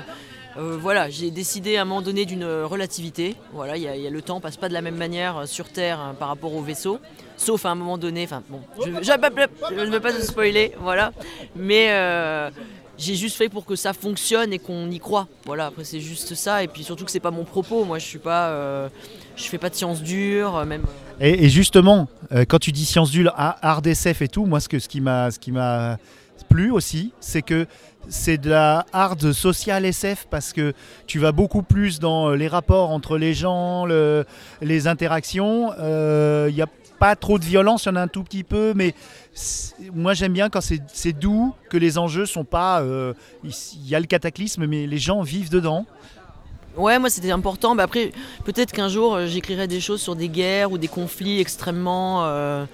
Euh, 0.59 0.79
voilà, 0.81 1.11
j'ai 1.11 1.31
décidé 1.31 1.77
à 1.77 1.83
un 1.83 1.85
moment 1.85 2.01
donné 2.01 2.25
d'une 2.25 2.45
relativité. 2.45 3.37
Voilà, 3.53 3.77
il 3.77 3.83
y, 3.83 4.03
y 4.03 4.07
a 4.07 4.11
le 4.11 4.23
temps 4.23 4.41
passe 4.41 4.57
pas 4.57 4.69
de 4.69 4.75
la 4.75 4.81
même 4.81 4.97
manière 4.97 5.47
sur 5.47 5.69
Terre 5.69 6.01
hein, 6.01 6.15
par 6.19 6.29
rapport 6.29 6.55
au 6.55 6.63
vaisseau, 6.63 6.99
sauf 7.37 7.67
à 7.67 7.71
un 7.71 7.75
moment 7.75 7.99
donné. 7.99 8.25
Enfin 8.25 8.43
bon, 8.49 8.61
je 8.83 8.89
ne 8.89 9.91
veux 9.91 10.01
pas 10.01 10.13
te 10.13 10.23
spoiler, 10.23 10.73
voilà. 10.81 11.13
Mais 11.55 11.89
euh, 11.91 12.51
j'ai 12.97 13.15
juste 13.15 13.37
fait 13.37 13.51
pour 13.51 13.67
que 13.67 13.77
ça 13.77 13.93
fonctionne 13.93 14.53
et 14.55 14.59
qu'on 14.59 14.91
y 14.91 14.99
croit. 14.99 15.29
Voilà, 15.45 15.67
après 15.67 15.85
c'est 15.85 16.01
juste 16.01 16.35
ça. 16.35 16.63
Et 16.63 16.69
puis 16.69 16.85
surtout 16.85 17.05
que 17.05 17.11
c'est 17.11 17.21
pas 17.21 17.31
mon 17.31 17.45
propos. 17.45 17.85
Moi, 17.85 17.99
je 17.99 18.07
suis 18.07 18.19
pas, 18.19 18.49
euh, 18.49 18.89
je 19.37 19.45
fais 19.45 19.59
pas 19.59 19.71
de 19.71 19.75
sciences 19.75 20.03
dures, 20.03 20.57
euh, 20.57 20.65
même. 20.65 20.83
Et, 21.21 21.45
et 21.45 21.49
justement, 21.49 22.09
euh, 22.33 22.45
quand 22.49 22.59
tu 22.59 22.73
dis 22.73 22.85
sciences 22.85 23.11
dures, 23.11 23.33
art 23.37 23.83
d'SF 23.83 24.23
et 24.23 24.29
tout, 24.29 24.47
moi 24.47 24.61
ce, 24.61 24.69
que, 24.69 24.79
ce 24.79 24.89
qui 24.89 25.01
m'a 25.01 25.29
plu 26.49 26.71
aussi, 26.71 27.13
c'est 27.21 27.43
que 27.43 27.67
c'est 28.09 28.39
de 28.39 28.51
la 28.51 28.87
hard 28.93 29.33
social 29.33 29.85
SF 29.85 30.27
parce 30.31 30.53
que 30.53 30.73
tu 31.07 31.19
vas 31.19 31.33
beaucoup 31.33 31.63
plus 31.63 31.99
dans 31.99 32.29
euh, 32.31 32.37
les 32.37 32.47
rapports 32.49 32.91
entre 32.91 33.19
les 33.19 33.35
gens, 33.35 33.85
le- 33.85 34.25
les 34.63 34.87
interactions. 34.87 35.73
Euh, 35.81 36.47
Il 36.51 36.55
y 36.57 36.63
a 36.63 36.67
pas 37.01 37.17
trop 37.17 37.39
de 37.39 37.45
violence, 37.45 37.85
il 37.85 37.89
y 37.89 37.93
en 37.93 37.97
a 37.97 38.03
un 38.03 38.09
tout 38.09 38.23
petit 38.23 38.45
peu, 38.45 38.73
mais 38.77 38.95
moi 39.93 40.15
j'aime 40.15 40.33
bien 40.33 40.49
quand 40.49 40.61
c'est 40.63 41.13
doux, 41.13 41.53
que 41.69 41.77
les 41.77 41.99
enjeux 41.99 42.27
sont 42.27 42.45
pas. 42.45 42.81
euh, 42.81 43.13
il 43.45 43.89
y 43.89 43.95
a 43.95 44.01
le 44.01 44.07
cataclysme, 44.07 44.67
mais 44.67 44.87
les 44.87 44.99
gens 44.99 45.23
vivent 45.23 45.51
dedans. 45.51 45.85
Ouais, 46.77 46.99
moi 46.99 47.09
c'était 47.09 47.31
important. 47.31 47.75
Bah, 47.75 47.85
après, 47.85 48.13
peut-être 48.45 48.71
qu'un 48.71 48.89
jour 48.89 49.15
euh, 49.15 49.27
j'écrirai 49.27 49.67
des 49.67 49.81
choses 49.81 50.03
sur 50.03 50.15
des 50.15 50.29
guerres 50.29 50.71
ou 50.73 50.77
des 50.77 50.89
conflits 50.89 51.41
extrêmement, 51.41 52.27
euh, 52.27 52.67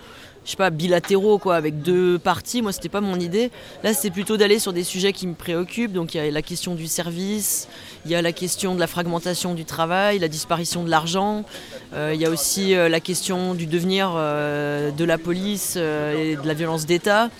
bilatéraux 0.73 1.39
quoi, 1.39 1.55
avec 1.55 1.83
deux 1.83 2.19
parties. 2.19 2.63
Moi 2.63 2.73
c'était 2.73 2.89
pas 2.89 3.01
mon 3.01 3.21
idée. 3.21 3.53
Là 3.85 3.95
c'est 3.95 4.11
plutôt 4.11 4.37
d'aller 4.37 4.59
sur 4.59 4.73
des 4.73 4.83
sujets 4.83 5.13
qui 5.13 5.29
me 5.29 5.35
préoccupent. 5.35 5.93
Donc 5.93 6.15
il 6.15 6.17
y 6.17 6.21
a 6.21 6.29
la 6.29 6.43
question 6.43 6.75
du 6.75 6.89
service, 6.89 7.69
il 8.05 8.11
y 8.11 8.17
a 8.17 8.23
la 8.23 8.33
question 8.33 8.75
de 8.75 8.81
la 8.81 8.89
fragmentation 8.89 9.55
du 9.55 9.65
travail, 9.65 10.19
la 10.19 10.27
disparition 10.27 10.83
de 10.83 10.91
l'argent. 10.91 11.45
Euh, 11.95 12.11
il 12.13 12.21
y 12.21 12.27
a 12.27 12.31
aussi 12.31 12.75
la 12.75 12.99
question 12.99 13.55
du 13.55 13.67
devenir 13.67 14.15
de 14.15 15.05
la 15.05 15.17
police 15.19 15.77
et 15.77 16.37
de 16.37 16.47
la 16.47 16.55
violence 16.55 16.87
d'État. 16.87 17.31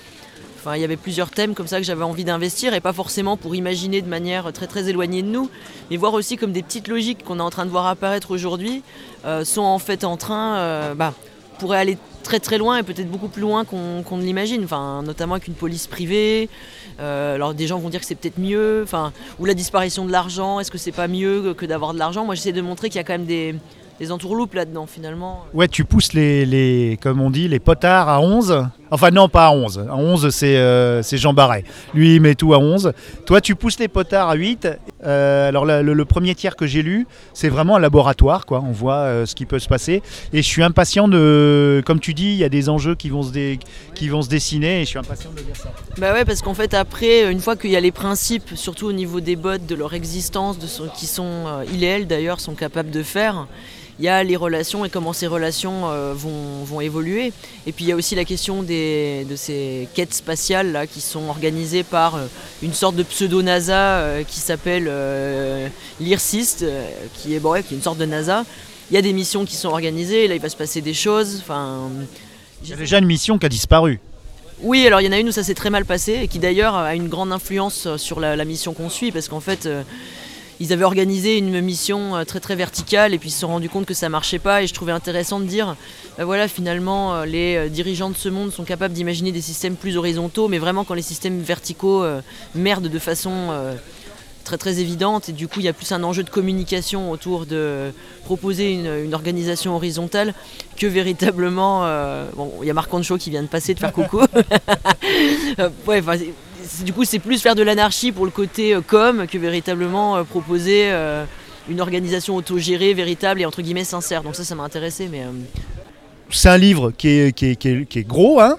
Enfin, 0.65 0.77
il 0.77 0.81
y 0.81 0.85
avait 0.85 0.97
plusieurs 0.97 1.33
thèmes 1.33 1.55
comme 1.55 1.67
ça 1.67 1.79
que 1.79 1.83
j'avais 1.83 2.05
envie 2.05 2.23
d'investir 2.23 2.73
et 2.73 2.81
pas 2.81 2.93
forcément 2.93 3.37
pour 3.37 3.57
imaginer 3.57 4.01
de 4.01 4.09
manière 4.09 4.53
très 4.53 4.69
très 4.69 4.89
éloignée 4.89 5.23
de 5.23 5.27
nous, 5.27 5.51
mais 5.91 5.97
voir 5.97 6.15
aussi 6.15 6.37
comme 6.37 6.53
des 6.53 6.63
petites 6.63 6.87
logiques 6.87 7.25
qu'on 7.25 7.41
est 7.41 7.43
en 7.43 7.51
train 7.51 7.67
de 7.67 7.71
voir 7.71 7.89
apparaître 7.89 8.31
aujourd'hui 8.31 8.85
euh, 9.25 9.45
sont 9.45 9.63
en 9.63 9.81
fait 9.81 10.05
en 10.05 10.17
train, 10.17 10.59
euh, 10.59 10.95
bah, 10.95 11.15
pourraient 11.59 11.79
aller 11.81 11.99
très 12.23 12.39
très 12.39 12.59
loin 12.59 12.79
et 12.79 12.85
peut-être 12.85 13.11
beaucoup 13.11 13.27
plus 13.27 13.43
loin 13.43 13.65
qu'on 13.65 14.05
ne 14.17 14.23
l'imagine, 14.23 14.63
enfin, 14.63 15.03
notamment 15.03 15.35
avec 15.35 15.49
une 15.49 15.55
police 15.55 15.89
privée. 15.89 16.49
Euh, 17.01 17.35
alors 17.35 17.55
des 17.55 17.67
gens 17.67 17.81
vont 17.81 17.89
dire 17.89 17.99
que 17.99 18.07
c'est 18.07 18.15
peut-être 18.15 18.39
mieux, 18.39 18.83
enfin, 18.85 19.13
ou 19.41 19.47
la 19.47 19.55
disparition 19.55 20.05
de 20.05 20.13
l'argent, 20.13 20.61
est-ce 20.61 20.71
que 20.71 20.79
c'est 20.79 20.93
pas 20.93 21.09
mieux 21.09 21.55
que 21.55 21.67
d'avoir 21.67 21.93
de 21.93 21.99
l'argent? 21.99 22.25
Moi 22.25 22.37
j'essaie 22.37 22.53
de 22.53 22.63
montrer 22.63 22.89
qu'il 22.89 22.99
y 22.99 23.01
a 23.01 23.05
quand 23.05 23.15
même 23.15 23.27
des, 23.27 23.57
des 23.99 24.13
entourloupes 24.13 24.55
là-dedans 24.55 24.87
finalement. 24.87 25.45
Ouais, 25.55 25.67
tu 25.67 25.85
pousses 25.85 26.13
les, 26.13 26.47
les, 26.47 27.01
comme 27.03 27.21
on 27.21 27.31
dit, 27.31 27.49
les 27.49 27.59
potards 27.59 28.09
à 28.09 28.21
11. 28.21 28.69
Enfin, 28.93 29.11
non, 29.11 29.31
pas 29.31 29.47
à 29.47 29.53
11. 29.53 29.87
À 29.89 29.97
11, 29.97 30.29
c'est 30.29 30.59
euh, 30.59 31.03
c'est 31.03 31.17
Jean 31.17 31.33
Barret. 31.33 31.65
Lui, 31.95 32.17
il 32.17 32.21
met 32.21 32.35
tout 32.35 32.53
à 32.53 32.59
11. 32.59 32.93
Toi, 33.25 33.41
tu 33.41 33.55
pousses 33.55 33.79
les 33.79 33.89
potards 33.89 34.29
à 34.29 34.35
8. 34.35 34.69
Euh, 35.05 35.49
alors, 35.49 35.65
le, 35.65 36.05
premier 36.05 36.35
tiers 36.35 36.57
que 36.57 36.67
j'ai 36.67 36.83
lu, 36.83 37.07
c'est 37.33 37.49
vraiment 37.49 37.77
un 37.77 37.79
laboratoire, 37.79 38.45
quoi. 38.45 38.63
On 38.63 38.71
voit 38.71 38.97
euh, 38.97 39.25
ce 39.25 39.35
qui 39.35 39.47
peut 39.47 39.59
se 39.59 39.69
passer. 39.69 40.03
Et 40.35 40.43
je 40.43 40.47
suis 40.47 40.63
impatient 40.63 41.09
de. 41.09 41.83
Comme 41.87 42.01
tu 42.01 42.13
dis, 42.13 42.33
il 42.33 42.37
y 42.37 42.45
a 42.45 42.51
des 42.51 42.69
enjeux 42.69 42.95
qui 42.95 43.09
vont 43.09 43.23
se, 43.23 43.57
qui 43.95 44.09
vont 44.11 44.21
se 44.21 44.29
dessiner 44.29 44.83
et 44.83 44.85
je 44.85 44.91
suis 44.91 44.99
impatient 44.99 45.31
de 45.31 45.39
lire 45.39 45.57
ça. 45.57 45.73
Bah 45.97 46.13
ouais, 46.13 46.27
parce 46.27 46.43
qu'en 46.43 46.55
fait, 46.55 46.75
après, 46.75 47.33
une 47.33 47.41
fois 47.41 47.57
qu'il 47.57 47.71
y 47.71 47.77
a 47.77 47.81
les 47.81 47.93
principes, 47.93 48.51
surtout 48.57 48.89
au 48.89 48.93
niveau 48.93 49.21
des 49.21 49.37
bots, 49.37 49.57
de 49.57 49.75
leur 49.75 49.95
existence, 49.95 50.59
de 50.59 50.67
ce 50.67 50.83
qui 50.95 51.07
sont, 51.07 51.47
ils 51.73 51.83
et 51.83 51.87
elles 51.87 52.07
d'ailleurs, 52.07 52.41
sont 52.41 52.55
capables 52.55 52.91
de 52.91 53.03
faire, 53.03 53.47
il 54.03 54.07
y 54.07 54.09
a 54.09 54.25
les 54.25 54.35
relations 54.35 54.85
et 54.85 54.91
comment 54.91 55.13
ces 55.13 55.29
relations 55.29 55.89
euh, 55.89 56.13
vont, 56.13 56.65
vont 56.65 56.81
évoluer. 56.81 57.33
Et 57.69 57.73
puis 57.73 57.85
il 57.85 57.89
y 57.89 57.93
a 57.93 57.95
aussi 57.95 58.17
la 58.17 58.25
question 58.25 58.65
des, 58.65 59.25
de 59.31 59.37
ces 59.37 59.87
quêtes 59.95 60.13
spatiales 60.13 60.73
là, 60.73 60.89
qui 60.89 61.01
sont 61.01 61.29
organisées 61.29 61.85
par 61.85 62.17
euh, 62.17 62.27
une 62.65 62.73
sorte 62.73 62.97
de 62.97 63.05
pseudo-NASA 63.05 64.01
euh, 64.01 64.25
qui 64.25 64.41
s'appelle 64.41 64.91
l'IRSIST, 66.01 66.65
qui, 67.15 67.35
est, 67.35 67.39
bon, 67.39 67.53
ouais, 67.53 67.63
qui 67.63 67.75
est 67.75 67.77
une 67.77 67.83
sorte 67.83 67.99
de 67.99 68.05
NASA. 68.05 68.45
Il 68.91 68.95
y 68.95 68.99
a 68.99 69.03
des 69.03 69.13
missions 69.13 69.45
qui 69.45 69.55
sont 69.55 69.69
organisées, 69.69 70.27
là 70.27 70.35
il 70.35 70.41
va 70.41 70.49
se 70.49 70.57
passer 70.57 70.81
des 70.81 70.95
choses. 70.95 71.39
Enfin, 71.41 71.89
Il 72.65 72.71
y 72.71 72.73
a 72.73 72.77
déjà 72.77 72.99
une 72.99 73.07
mission 73.07 73.39
qui 73.39 73.47
a 73.47 73.49
disparu. 73.49 74.01
oui, 74.63 74.85
alors 74.85 75.01
il 75.01 75.05
y 75.05 75.09
en 75.09 75.13
a 75.13 75.19
une 75.21 75.29
où 75.29 75.33
ça 75.33 75.45
s'est 75.45 75.55
très 75.55 75.71
mal 75.71 75.85
passé 75.85 76.23
et 76.25 76.27
qui 76.27 76.41
d'ailleurs 76.41 76.75
a 76.75 76.97
une 76.97 77.09
grande 77.09 77.31
influence 77.31 77.87
sur 77.99 78.19
la, 78.19 78.35
la 78.35 78.45
mission 78.45 78.75
qu'on 78.75 78.91
suit 78.91 79.13
parce 79.13 79.29
qu'en 79.29 79.41
fait 79.41 79.69
ils 80.61 80.73
avaient 80.73 80.85
organisé 80.85 81.39
une 81.39 81.61
mission 81.61 82.17
euh, 82.17 82.25
très 82.25 82.41
très 82.41 82.57
verticale 82.57 83.15
et 83.15 83.19
puis 83.19 83.29
ils 83.29 83.33
se 83.33 83.41
sont 83.41 83.49
rendus 83.49 83.69
compte 83.69 83.87
que 83.87 83.95
ça 83.95 84.09
marchait 84.09 84.39
pas 84.39 84.63
et 84.63 84.67
je 84.67 84.75
trouvais 84.75 84.93
intéressant 84.93 85.41
de 85.41 85.47
dire 85.47 85.77
bah 86.19 86.25
voilà 86.25 86.49
finalement 86.49 87.15
euh, 87.15 87.25
les 87.25 87.57
euh, 87.57 87.69
dirigeants 87.69 88.11
de 88.11 88.17
ce 88.17 88.29
monde 88.29 88.53
sont 88.53 88.65
capables 88.65 88.95
d'imaginer 88.95 89.33
des 89.33 89.41
systèmes 89.41 89.77
plus 89.77 89.97
horizontaux 89.97 90.49
mais 90.49 90.59
vraiment 90.59 90.85
quand 90.85 90.95
les 90.95 91.03
systèmes 91.03 91.41
verticaux 91.41 92.03
euh, 92.03 92.21
merdent 92.55 92.89
de 92.89 92.99
façon 92.99 93.33
euh, 93.51 93.75
très 94.45 94.59
très 94.59 94.81
évidente 94.81 95.29
et 95.29 95.33
du 95.33 95.49
coup 95.49 95.61
il 95.61 95.65
y 95.65 95.69
a 95.69 95.73
plus 95.73 95.93
un 95.93 96.03
enjeu 96.03 96.23
de 96.23 96.31
communication 96.31 97.11
autour 97.11 97.47
de 97.47 97.93
proposer 98.25 98.73
une, 98.73 99.05
une 99.05 99.15
organisation 99.15 99.75
horizontale 99.75 100.35
que 100.77 100.87
véritablement 100.87 101.83
euh, 101.85 102.27
bon 102.37 102.53
il 102.61 102.67
y 102.67 102.71
a 102.71 102.75
Marc 102.75 102.93
Ancho 102.93 103.19
qui 103.19 103.31
vient 103.31 103.43
de 103.43 103.49
passer 103.49 103.75
de 103.75 103.81
faire 103.81 103.93
coucou. 103.93 104.21
Ouais, 105.87 106.01
du 106.85 106.93
coup 106.93 107.05
c'est 107.05 107.19
plus 107.19 107.41
faire 107.41 107.55
de 107.55 107.63
l'anarchie 107.63 108.13
pour 108.13 108.25
le 108.25 108.31
côté 108.31 108.75
euh, 108.75 108.81
com 108.81 109.27
que 109.31 109.39
véritablement 109.39 110.17
euh, 110.17 110.25
proposer 110.25 110.85
euh, 110.87 111.25
une 111.69 111.81
organisation 111.81 112.37
autogérée 112.37 112.95
véritable 112.95 113.41
et 113.41 113.47
entre 113.47 113.63
guillemets 113.63 113.85
sincère 113.85 114.23
donc 114.23 114.37
ça 114.37 114.45
ça 114.45 114.55
m'a 114.55 114.65
intéressé 114.65 115.09
mais 115.11 115.23
c'est 116.31 116.49
un 116.49 116.59
livre 116.59 116.93
qui 116.93 117.09
est, 117.09 118.07
gros, 118.07 118.41
hein. 118.41 118.57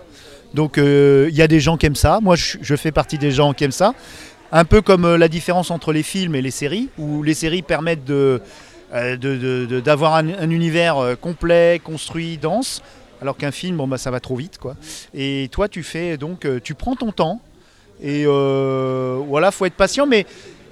donc 0.53 0.77
il 0.77 1.33
y 1.35 1.41
a 1.41 1.47
des 1.47 1.59
gens 1.59 1.75
qui 1.75 1.87
aiment 1.87 1.95
ça. 1.95 2.19
Moi, 2.21 2.35
je, 2.35 2.75
fais 2.75 2.91
partie 2.91 3.17
des 3.17 3.31
gens 3.31 3.53
qui 3.53 3.63
aiment 3.63 3.71
ça. 3.71 3.95
Un 4.51 4.63
peu 4.63 4.83
comme 4.83 5.15
la 5.15 5.27
différence 5.27 5.71
entre 5.71 5.91
les 5.91 6.03
films 6.03 6.35
et 6.35 6.43
les 6.43 6.51
séries, 6.51 6.89
où 6.99 7.23
les 7.23 7.33
séries 7.33 7.63
permettent 7.63 8.05
d'avoir 8.93 10.13
un, 10.13 10.29
un 10.39 10.49
univers 10.51 11.17
complet, 11.19 11.81
construit, 11.83 12.37
dense, 12.37 12.83
alors 13.23 13.37
qu'un 13.37 13.51
film, 13.51 13.77
bon, 13.77 13.87
bah, 13.87 13.97
ça 13.97 14.11
va 14.11 14.19
trop 14.19 14.35
vite. 14.35 14.59
Et 15.15 15.49
toi, 15.51 15.67
tu 15.67 15.81
fais 15.81 16.17
donc, 16.17 16.45
tu 16.63 16.75
prends 16.75 16.95
ton 16.95 17.11
temps, 17.11 17.41
et 18.01 18.25
euh, 18.25 19.19
voilà, 19.27 19.51
faut 19.51 19.65
être 19.65 19.75
patient, 19.75 20.05
mais 20.05 20.25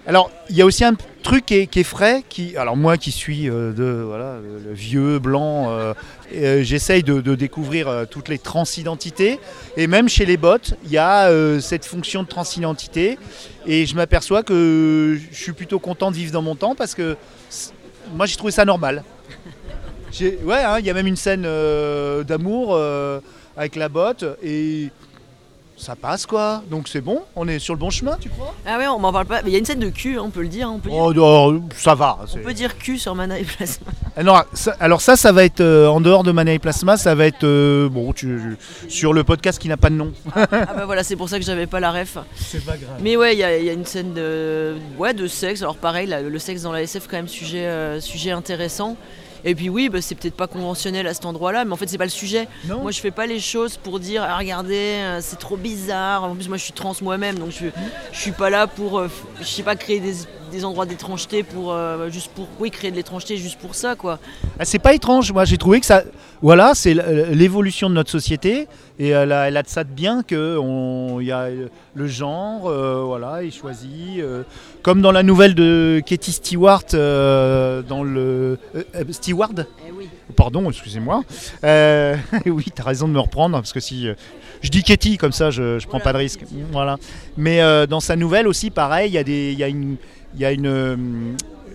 alors, 0.07 0.31
il 0.49 0.55
y 0.55 0.61
a 0.63 0.65
aussi 0.65 0.83
un 0.83 0.95
truc 1.21 1.45
qui 1.45 1.55
est, 1.55 1.83
frais, 1.83 2.23
qui, 2.27 2.57
alors 2.57 2.75
moi 2.75 2.97
qui 2.97 3.11
suis 3.11 3.47
euh, 3.47 3.71
de, 3.71 4.01
voilà, 4.01 4.37
vieux 4.71 5.19
blanc, 5.19 5.69
euh, 5.69 5.93
euh, 6.33 6.63
j'essaye 6.63 7.03
de, 7.03 7.35
découvrir 7.35 8.07
toutes 8.09 8.27
les 8.27 8.39
transidentités. 8.39 9.39
Et 9.77 9.85
même 9.85 10.09
chez 10.09 10.25
les 10.25 10.37
bots, 10.37 10.57
il 10.85 10.91
y 10.91 10.97
a 10.97 11.29
cette 11.61 11.85
fonction 11.85 12.23
de 12.23 12.27
transidentité. 12.27 13.19
Et 13.67 13.85
je 13.85 13.95
m'aperçois 13.95 14.41
que 14.41 15.19
je 15.31 15.37
suis 15.37 15.53
plutôt 15.53 15.77
content 15.77 16.09
de 16.09 16.15
vivre 16.15 16.31
dans 16.31 16.41
mon 16.41 16.55
temps 16.55 16.73
parce 16.73 16.95
que 16.95 17.15
moi 18.15 18.25
j'ai 18.25 18.37
trouvé 18.37 18.51
ça 18.51 18.65
normal. 18.65 19.03
Ouais, 20.19 20.63
hein, 20.63 20.77
il 20.79 20.85
y 20.85 20.89
a 20.89 20.93
même 20.93 21.07
une 21.07 21.15
scène 21.15 21.43
d'amour 22.23 22.77
avec 23.55 23.75
la 23.75 23.87
botte 23.87 24.25
et 24.43 24.89
ça 25.81 25.95
passe 25.95 26.25
quoi. 26.25 26.63
Donc 26.69 26.87
c'est 26.87 27.01
bon, 27.01 27.23
on 27.35 27.47
est 27.47 27.59
sur 27.59 27.73
le 27.73 27.79
bon 27.79 27.89
chemin, 27.89 28.17
tu 28.19 28.29
crois? 28.29 28.53
Ah 28.65 28.77
ouais 28.77 28.87
on 28.87 28.99
m'en 28.99 29.11
parle 29.11 29.25
pas 29.25 29.41
mais 29.41 29.49
il 29.49 29.53
y 29.53 29.55
a 29.55 29.59
une 29.59 29.65
scène 29.65 29.79
de 29.79 29.89
cul 29.89 30.17
hein, 30.17 30.23
on 30.25 30.29
peut 30.29 30.41
le 30.43 30.47
dire 30.47 30.67
hein, 30.67 30.73
on 30.75 30.79
peut 30.79 30.89
dire, 30.89 30.99
Oh, 30.99 31.13
oh, 31.17 31.59
ça 31.75 31.95
va. 31.95 32.19
on 32.35 32.39
peut 32.39 32.53
dire 32.53 32.77
cul 32.77 32.97
sur 32.99 33.15
Mana 33.15 33.39
et 33.39 33.43
Plasma 33.43 33.87
Ah 34.15 34.23
non, 34.23 34.35
ça- 34.53 34.75
alors 34.79 35.01
ça, 35.01 35.15
ça 35.15 35.31
va 35.31 35.43
être 35.43 35.61
euh, 35.61 35.87
en 35.87 36.01
dehors 36.01 36.23
de 36.23 36.31
Mana 36.31 36.53
et 36.53 36.59
Plasma, 36.59 36.97
ça 36.97 37.15
va 37.15 37.25
être 37.25 37.43
euh, 37.45 37.89
bon, 37.89 38.13
tu- 38.13 38.57
sur 38.89 39.13
le 39.13 39.23
podcast 39.23 39.57
qui 39.59 39.67
n'a 39.69 39.77
pas 39.77 39.89
de 39.89 39.95
nom. 39.95 40.11
ah 40.35 40.45
bah 40.47 40.85
voilà 40.85 41.03
c'est 41.03 41.15
pour 41.15 41.29
ça 41.29 41.39
que 41.39 41.45
j'avais 41.45 41.67
pas 41.67 41.79
la 41.79 41.91
ref 41.91 42.17
C'est 42.35 42.63
pas 42.65 42.77
grave. 42.77 42.97
Mais 43.01 43.15
ouais, 43.17 43.33
il 43.35 43.39
y, 43.39 43.43
a 43.43 43.57
il 43.57 43.65
y 43.65 43.69
a 43.69 43.73
une 43.73 43.85
scène 43.85 44.13
de, 44.13 44.75
ouais, 44.97 45.13
de 45.13 45.27
sexe. 45.27 45.61
Alors 45.61 45.77
pareil, 45.77 46.07
là, 46.07 46.21
le 46.21 46.39
sexe 46.39 46.61
dans 46.63 46.71
la 46.71 46.81
SF, 46.83 47.07
quand 47.09 47.17
même, 47.17 47.27
sujet, 47.27 47.65
euh, 47.65 47.99
sujet 48.01 48.31
intéressant. 48.31 48.97
Et 49.43 49.55
puis 49.55 49.69
oui, 49.69 49.89
bah, 49.89 50.01
c'est 50.01 50.15
peut-être 50.15 50.35
pas 50.35 50.47
conventionnel 50.47 51.07
à 51.07 51.13
cet 51.13 51.25
endroit-là, 51.25 51.65
mais 51.65 51.73
en 51.73 51.75
fait, 51.75 51.87
c'est 51.87 51.97
pas 51.97 52.05
le 52.05 52.09
sujet. 52.09 52.47
Non 52.65 52.81
Moi, 52.81 52.91
je 52.91 52.99
fais 52.99 53.11
pas 53.11 53.25
les 53.25 53.39
choses 53.39 53.77
pour 53.77 53.99
dire, 53.99 54.23
ah, 54.27 54.37
regardez, 54.37 54.75
euh, 54.75 55.19
c'est 55.21 55.39
trop 55.39 55.57
bizarre. 55.57 56.23
En 56.23 56.35
plus, 56.35 56.47
moi, 56.47 56.57
je 56.57 56.63
suis 56.63 56.73
trans 56.73 56.93
moi-même, 57.01 57.39
donc 57.39 57.51
je, 57.51 57.67
je 58.11 58.19
suis 58.19 58.31
pas 58.31 58.49
là 58.49 58.67
pour, 58.67 58.99
euh, 58.99 59.09
je 59.39 59.45
sais 59.45 59.63
pas, 59.63 59.75
créer 59.75 59.99
des, 59.99 60.13
des 60.51 60.65
endroits 60.65 60.85
d'étrangeté 60.85 61.43
pour, 61.43 61.71
euh, 61.73 62.09
juste 62.09 62.31
pour, 62.35 62.47
oui, 62.59 62.69
créer 62.71 62.91
de 62.91 62.95
l'étrangeté 62.95 63.37
juste 63.37 63.57
pour 63.59 63.73
ça, 63.75 63.95
quoi. 63.95 64.19
Ah, 64.59 64.65
c'est 64.65 64.79
pas 64.79 64.93
étrange, 64.93 65.31
moi 65.31 65.45
j'ai 65.45 65.57
trouvé 65.57 65.79
que 65.79 65.85
ça. 65.85 66.03
Voilà, 66.43 66.73
c'est 66.73 66.95
l'évolution 67.33 67.87
de 67.89 67.93
notre 67.95 68.09
société 68.09 68.67
et 68.99 69.09
elle 69.09 69.31
a, 69.31 69.47
elle 69.47 69.57
a 69.57 69.63
de 69.63 69.67
ça 69.69 69.83
de 69.83 69.89
bien 69.91 70.23
que 70.23 70.57
on- 70.57 71.19
y 71.21 71.31
a 71.31 71.49
le 71.93 72.07
genre, 72.07 72.67
euh, 72.67 73.03
voilà, 73.05 73.43
il 73.43 73.51
choisit. 73.53 74.19
euh, 74.19 74.43
comme 74.83 75.01
dans 75.03 75.11
la 75.11 75.21
nouvelle 75.23 75.53
de 75.53 76.01
Katie 76.05 76.31
Stewart, 76.31 76.83
euh, 76.95 77.81
dans 77.83 78.03
le. 78.03 78.57
euh, 78.75 78.83
Stewart 79.11 79.51
Eh 79.87 79.91
oui. 79.91 80.09
Pardon, 80.35 80.67
excusez-moi. 80.69 81.23
Oui, 82.45 82.65
tu 82.75 82.81
as 82.81 82.85
raison 82.85 83.07
de 83.07 83.13
me 83.13 83.19
reprendre, 83.19 83.55
parce 83.57 83.71
que 83.73 83.79
si 83.79 84.07
je 84.61 84.69
dis 84.69 84.83
Katie, 84.83 85.17
comme 85.17 85.31
ça, 85.31 85.51
je 85.51 85.61
ne 85.75 85.79
prends 85.79 85.99
Voilà. 85.99 86.03
pas 86.03 86.13
de 86.13 86.17
risque. 86.17 86.41
Voilà. 86.71 86.97
Mais 87.37 87.59
dans 87.87 87.99
sa 87.99 88.15
nouvelle 88.15 88.47
aussi, 88.47 88.71
pareil, 88.71 89.09
il 89.11 89.13
y 89.13 89.17
a, 89.19 89.23
des, 89.23 89.51
il 89.51 89.59
y 89.59 89.63
a 89.63 89.67
une. 89.67 89.97
Il 90.35 90.39
y 90.41 90.45
a 90.45 90.51
une 90.51 90.67
euh, 90.67 90.95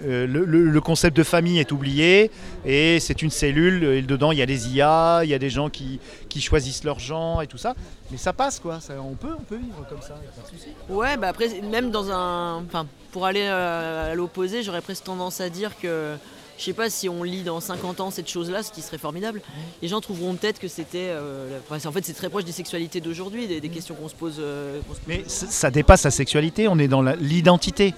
euh, 0.04 0.26
le, 0.26 0.44
le- 0.44 0.68
le 0.70 0.80
concept 0.82 1.16
de 1.16 1.22
famille 1.22 1.58
est 1.58 1.72
oublié 1.72 2.30
et 2.66 3.00
c'est 3.00 3.22
une 3.22 3.30
cellule 3.30 3.82
et 3.84 4.02
dedans 4.02 4.30
il 4.30 4.38
y 4.38 4.42
a 4.42 4.46
des 4.46 4.68
IA, 4.68 5.20
il 5.24 5.30
y 5.30 5.34
a 5.34 5.38
des 5.38 5.48
gens 5.48 5.70
qui, 5.70 5.98
qui 6.28 6.40
choisissent 6.42 6.84
leur 6.84 6.98
genre 6.98 7.42
et 7.42 7.46
tout 7.46 7.56
ça. 7.56 7.74
Mais 8.10 8.18
ça 8.18 8.32
passe 8.34 8.60
quoi, 8.60 8.78
ça- 8.80 8.94
on, 9.00 9.14
peut, 9.14 9.34
on 9.38 9.42
peut 9.42 9.56
vivre 9.56 9.84
comme 9.88 10.02
ça, 10.02 10.10
y 10.22 10.28
a 10.28 10.30
pas 10.42 10.42
de 10.50 10.54
souci. 10.56 10.68
Ouais, 10.90 11.16
bah 11.16 11.28
après, 11.28 11.48
même 11.62 11.90
dans 11.90 12.10
un. 12.10 12.56
Enfin, 12.64 12.86
pour 13.10 13.24
aller 13.24 13.44
euh, 13.44 14.12
à 14.12 14.14
l'opposé, 14.14 14.62
j'aurais 14.62 14.82
presque 14.82 15.04
tendance 15.04 15.40
à 15.40 15.48
dire 15.48 15.72
que. 15.80 16.14
Je 16.58 16.64
sais 16.64 16.72
pas 16.72 16.88
si 16.88 17.06
on 17.10 17.22
lit 17.22 17.42
dans 17.42 17.60
50 17.60 18.00
ans 18.00 18.10
cette 18.10 18.30
chose-là, 18.30 18.62
ce 18.62 18.72
qui 18.72 18.80
serait 18.80 18.96
formidable. 18.96 19.42
Les 19.82 19.88
gens 19.88 20.00
trouveront 20.00 20.34
peut-être 20.36 20.58
que 20.58 20.68
c'était. 20.68 21.10
euh, 21.10 21.58
la- 21.70 21.76
en 21.88 21.92
fait, 21.92 22.02
c'est 22.02 22.14
très 22.14 22.30
proche 22.30 22.44
des 22.44 22.52
sexualités 22.52 23.00
d'aujourd'hui, 23.02 23.46
des, 23.46 23.60
des 23.60 23.68
questions 23.68 23.94
qu'on 23.94 24.08
se 24.08 24.14
pose. 24.14 24.36
euh, 24.38 24.78
qu'on 24.88 24.94
se 24.94 25.00
pose 25.00 25.06
Mais 25.08 25.24
ça 25.26 25.70
dépasse 25.70 26.04
la 26.04 26.10
sexualité, 26.10 26.66
on 26.68 26.78
est 26.78 26.88
dans 26.88 27.02
l'identité. 27.02 27.92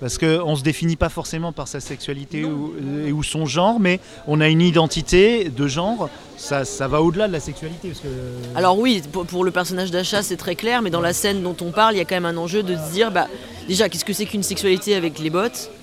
Parce 0.00 0.16
qu'on 0.16 0.52
ne 0.52 0.56
se 0.56 0.62
définit 0.62 0.94
pas 0.96 1.08
forcément 1.08 1.50
par 1.52 1.66
sa 1.66 1.80
sexualité 1.80 2.44
ou, 2.44 2.72
et- 3.06 3.10
ou 3.10 3.22
son 3.24 3.46
genre, 3.46 3.80
mais 3.80 3.98
on 4.28 4.40
a 4.40 4.48
une 4.48 4.60
identité 4.62 5.48
de 5.48 5.66
genre. 5.66 6.08
Ça, 6.36 6.64
ça 6.64 6.86
va 6.86 7.02
au-delà 7.02 7.26
de 7.26 7.32
la 7.32 7.40
sexualité. 7.40 7.88
Parce 7.88 8.00
que... 8.00 8.08
Alors 8.56 8.78
oui, 8.78 9.02
pour, 9.10 9.26
pour 9.26 9.42
le 9.44 9.50
personnage 9.50 9.90
d'Acha, 9.90 10.22
c'est 10.22 10.36
très 10.36 10.54
clair, 10.54 10.82
mais 10.82 10.90
dans 10.90 11.00
la 11.00 11.12
scène 11.12 11.42
dont 11.42 11.56
on 11.60 11.72
parle, 11.72 11.94
il 11.94 11.98
y 11.98 12.00
a 12.00 12.04
quand 12.04 12.14
même 12.14 12.26
un 12.26 12.36
enjeu 12.36 12.62
de 12.62 12.76
se 12.76 12.92
dire, 12.92 13.10
bah, 13.10 13.26
déjà, 13.66 13.88
qu'est-ce 13.88 14.04
que 14.04 14.12
c'est 14.12 14.26
qu'une 14.26 14.44
sexualité 14.44 14.94
avec 14.94 15.18
les 15.18 15.30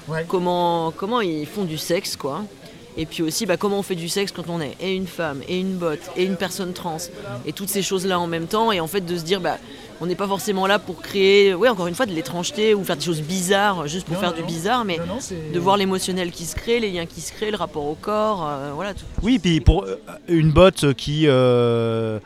Ouais. 0.07 0.25
comment, 0.27 0.91
comment 0.95 1.19
ils 1.21 1.45
font 1.45 1.63
du 1.65 1.77
sexe, 1.77 2.15
quoi? 2.15 2.43
Et 2.97 3.05
puis 3.05 3.21
aussi, 3.23 3.45
bah, 3.45 3.57
comment 3.57 3.79
on 3.79 3.83
fait 3.83 3.95
du 3.95 4.07
sexe 4.07 4.31
quand 4.31 4.49
on 4.49 4.61
est 4.61 4.75
et 4.79 4.93
une 4.93 5.07
femme, 5.07 5.41
et 5.49 5.59
une 5.59 5.73
botte, 5.75 5.99
et 6.15 6.23
une 6.23 6.37
personne 6.37 6.71
trans, 6.73 6.97
et 7.45 7.51
toutes 7.51 7.67
ces 7.69 7.81
choses-là 7.81 8.17
en 8.19 8.27
même 8.27 8.47
temps. 8.47 8.71
Et 8.71 8.79
en 8.79 8.87
fait, 8.87 9.01
de 9.01 9.17
se 9.17 9.23
dire, 9.23 9.41
bah, 9.41 9.57
on 10.01 10.05
n'est 10.05 10.15
pas 10.15 10.27
forcément 10.27 10.67
là 10.67 10.77
pour 10.79 11.01
créer, 11.01 11.53
ouais, 11.53 11.69
encore 11.69 11.87
une 11.87 11.95
fois, 11.95 12.05
de 12.05 12.11
l'étrangeté 12.13 12.73
ou 12.73 12.83
faire 12.83 12.97
des 12.97 13.03
choses 13.05 13.21
bizarres 13.21 13.87
juste 13.87 14.05
pour 14.05 14.15
Non, 14.15 14.19
faire 14.21 14.31
non, 14.31 14.37
du 14.37 14.43
bizarre, 14.43 14.85
mais 14.85 14.97
Non, 14.97 15.05
non, 15.15 15.17
c'est- 15.19 15.51
de 15.53 15.59
voir 15.59 15.77
l'émotionnel 15.77 16.31
qui 16.31 16.45
se 16.45 16.55
crée, 16.55 16.79
les 16.79 16.91
liens 16.91 17.05
qui 17.05 17.21
se 17.21 17.31
créent, 17.31 17.51
le 17.51 17.57
rapport 17.57 17.85
au 17.85 17.95
corps, 17.95 18.45
euh, 18.47 18.71
voilà 18.75 18.93
tout. 18.93 19.05
Oui, 19.23 19.39
puis 19.39 19.61
pour 19.61 19.83
euh, 19.83 19.95
une 20.27 20.51
botte 20.51 20.93
qui. 20.93 21.23
euh, 21.27 22.19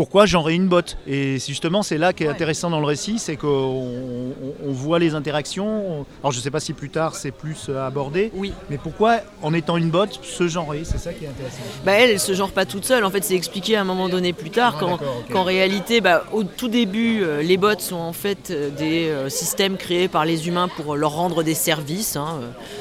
pourquoi 0.00 0.24
j'aurais 0.24 0.54
une 0.54 0.66
botte 0.66 0.96
Et 1.06 1.38
justement, 1.38 1.82
c'est 1.82 1.98
là 1.98 2.14
qui 2.14 2.22
est 2.22 2.26
Ouais. 2.26 2.32
intéressant 2.32 2.70
dans 2.70 2.80
le 2.80 2.86
récit, 2.86 3.18
c'est 3.18 3.36
qu'on 3.36 3.48
on- 3.48 4.32
on 4.66 4.72
voit 4.72 4.98
les 4.98 5.14
interactions. 5.14 6.06
Alors, 6.22 6.32
je 6.32 6.38
ne 6.38 6.42
sais 6.42 6.50
pas 6.50 6.58
si 6.58 6.72
plus 6.72 6.88
tard 6.88 7.14
c'est 7.14 7.32
plus 7.32 7.66
euh, 7.68 7.86
abordé, 7.86 8.30
Oui. 8.34 8.54
mais 8.70 8.78
pourquoi, 8.78 9.18
en 9.42 9.52
étant 9.52 9.76
une 9.76 9.90
botte, 9.90 10.18
se 10.22 10.48
genrer 10.48 10.84
C'est 10.84 10.96
ça 10.96 11.12
qui 11.12 11.26
est 11.26 11.28
intéressant. 11.28 11.58
Bah 11.84 11.92
elle, 11.92 12.08
elle 12.12 12.18
se 12.18 12.32
genre 12.32 12.50
pas 12.52 12.64
toute 12.64 12.86
seule. 12.86 13.04
En 13.04 13.10
fait, 13.10 13.22
c'est 13.22 13.34
expliqué 13.34 13.76
à 13.76 13.82
un 13.82 13.84
moment 13.84 14.08
donné 14.08 14.32
plus 14.32 14.48
tard 14.48 14.78
Ah, 14.80 14.96
qu'en 15.30 15.42
réalité, 15.42 16.00
bah, 16.00 16.24
au 16.32 16.44
tout 16.44 16.68
début, 16.68 17.22
euh, 17.22 17.42
les 17.42 17.58
bots 17.58 17.78
sont 17.78 17.96
en 17.96 18.14
fait 18.14 18.50
euh, 18.50 18.70
des 18.70 19.12
systèmes 19.30 19.76
créés 19.76 20.08
par 20.08 20.24
les 20.24 20.48
humains 20.48 20.68
pour 20.68 20.96
leur 20.96 21.12
rendre 21.12 21.42
des 21.42 21.52
services. 21.54 22.16
hein, 22.16 22.40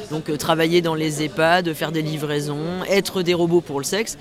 donc 0.09 0.35
travailler 0.37 0.81
dans 0.81 0.95
les 0.95 1.21
EHPAD, 1.21 1.73
faire 1.73 1.91
des 1.91 2.01
livraisons, 2.01 2.81
être 2.89 3.23
des 3.23 3.33
robots 3.33 3.59
pour 3.59 3.79
le 3.79 3.83
sexe. 3.85 4.17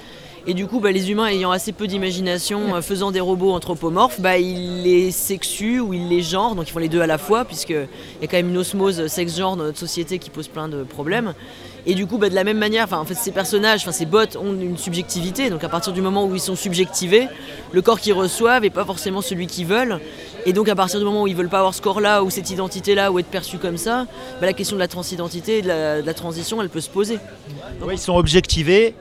Et 0.50 0.55
du 0.55 0.67
coup, 0.67 0.81
bah, 0.81 0.93
les 0.93 1.11
humains 1.11 1.26
ayant 1.26 1.50
assez 1.50 1.73
peu 1.73 1.87
d'imagination, 1.87 2.75
euh, 2.75 2.81
faisant 2.81 3.11
des 3.11 3.21
robots 3.21 3.52
anthropomorphes, 3.52 4.19
bah, 4.19 4.38
ils 4.38 4.83
les 4.83 5.11
sexuent 5.11 5.81
ou 5.81 5.93
ils 5.93 6.09
les 6.09 6.23
genrent, 6.23 6.55
donc 6.55 6.67
ils 6.67 6.73
font 6.73 6.78
les 6.78 6.88
deux 6.88 7.02
à 7.02 7.07
la 7.07 7.19
fois, 7.19 7.45
puisqu'il 7.45 7.87
y 8.23 8.25
a 8.25 8.26
quand 8.26 8.38
même 8.38 8.49
une 8.49 8.57
osmose 8.57 9.09
sexe-genre 9.09 9.59
dans 9.59 9.64
notre 9.64 9.78
société 9.78 10.19
qui 10.19 10.31
pose 10.31 10.49
plein 10.49 10.69
de 10.69 10.85
problèmes. 10.85 11.35
Et 11.85 11.95
du 11.95 12.07
coup, 12.07 12.17
bah, 12.17 12.31
de 12.31 12.35
la 12.35 12.45
même 12.45 12.57
manière, 12.57 12.90
en 12.95 13.05
ces 13.05 13.31
personnages, 13.31 13.87
ces 13.90 14.07
bots 14.07 14.38
ont 14.38 14.55
une 14.59 14.78
subjectivité. 14.78 15.50
Donc, 15.50 15.64
à 15.64 15.69
partir 15.69 15.93
du 15.93 16.00
moment 16.00 16.25
où 16.25 16.35
ils 16.35 16.40
sont 16.40 16.57
subjectivés, 16.57 17.28
le 17.73 17.83
corps 17.83 18.00
qu'ils 18.00 18.14
reçoivent 18.14 18.62
n'est 18.62 18.71
pas 18.71 18.87
forcément 18.87 19.21
celui 19.21 19.49
qu'ils 19.49 19.67
veulent. 19.67 20.00
Et 20.47 20.55
donc, 20.55 20.71
à 20.71 20.75
partir 20.75 20.99
du 20.99 21.05
moment 21.05 21.25
où 21.25 21.26
ils 21.26 21.37
veulent 21.37 21.50
pas 21.50 21.59
avoir 21.59 21.75
ce 21.75 21.83
corps-là 21.83 22.23
ou 22.23 22.31
cette 22.31 22.49
identité-là 22.49 23.12
ou 23.12 23.19
être 23.19 23.26
perçus 23.26 23.59
comme 23.59 23.76
ça, 23.76 24.07
la 24.40 24.55
question 24.55 24.76
de 24.76 24.81
la 24.81 24.88
transidentité 24.88 25.61
de 25.61 25.69
la, 25.69 26.14
transition, 26.14 26.62
elle 26.62 26.71
peut 26.71 26.81
se 26.81 26.88
poser. 26.88 27.19
Ouais, 27.83 27.97
ils 27.97 27.99
sont 27.99 28.17
objectivés, 28.17 28.95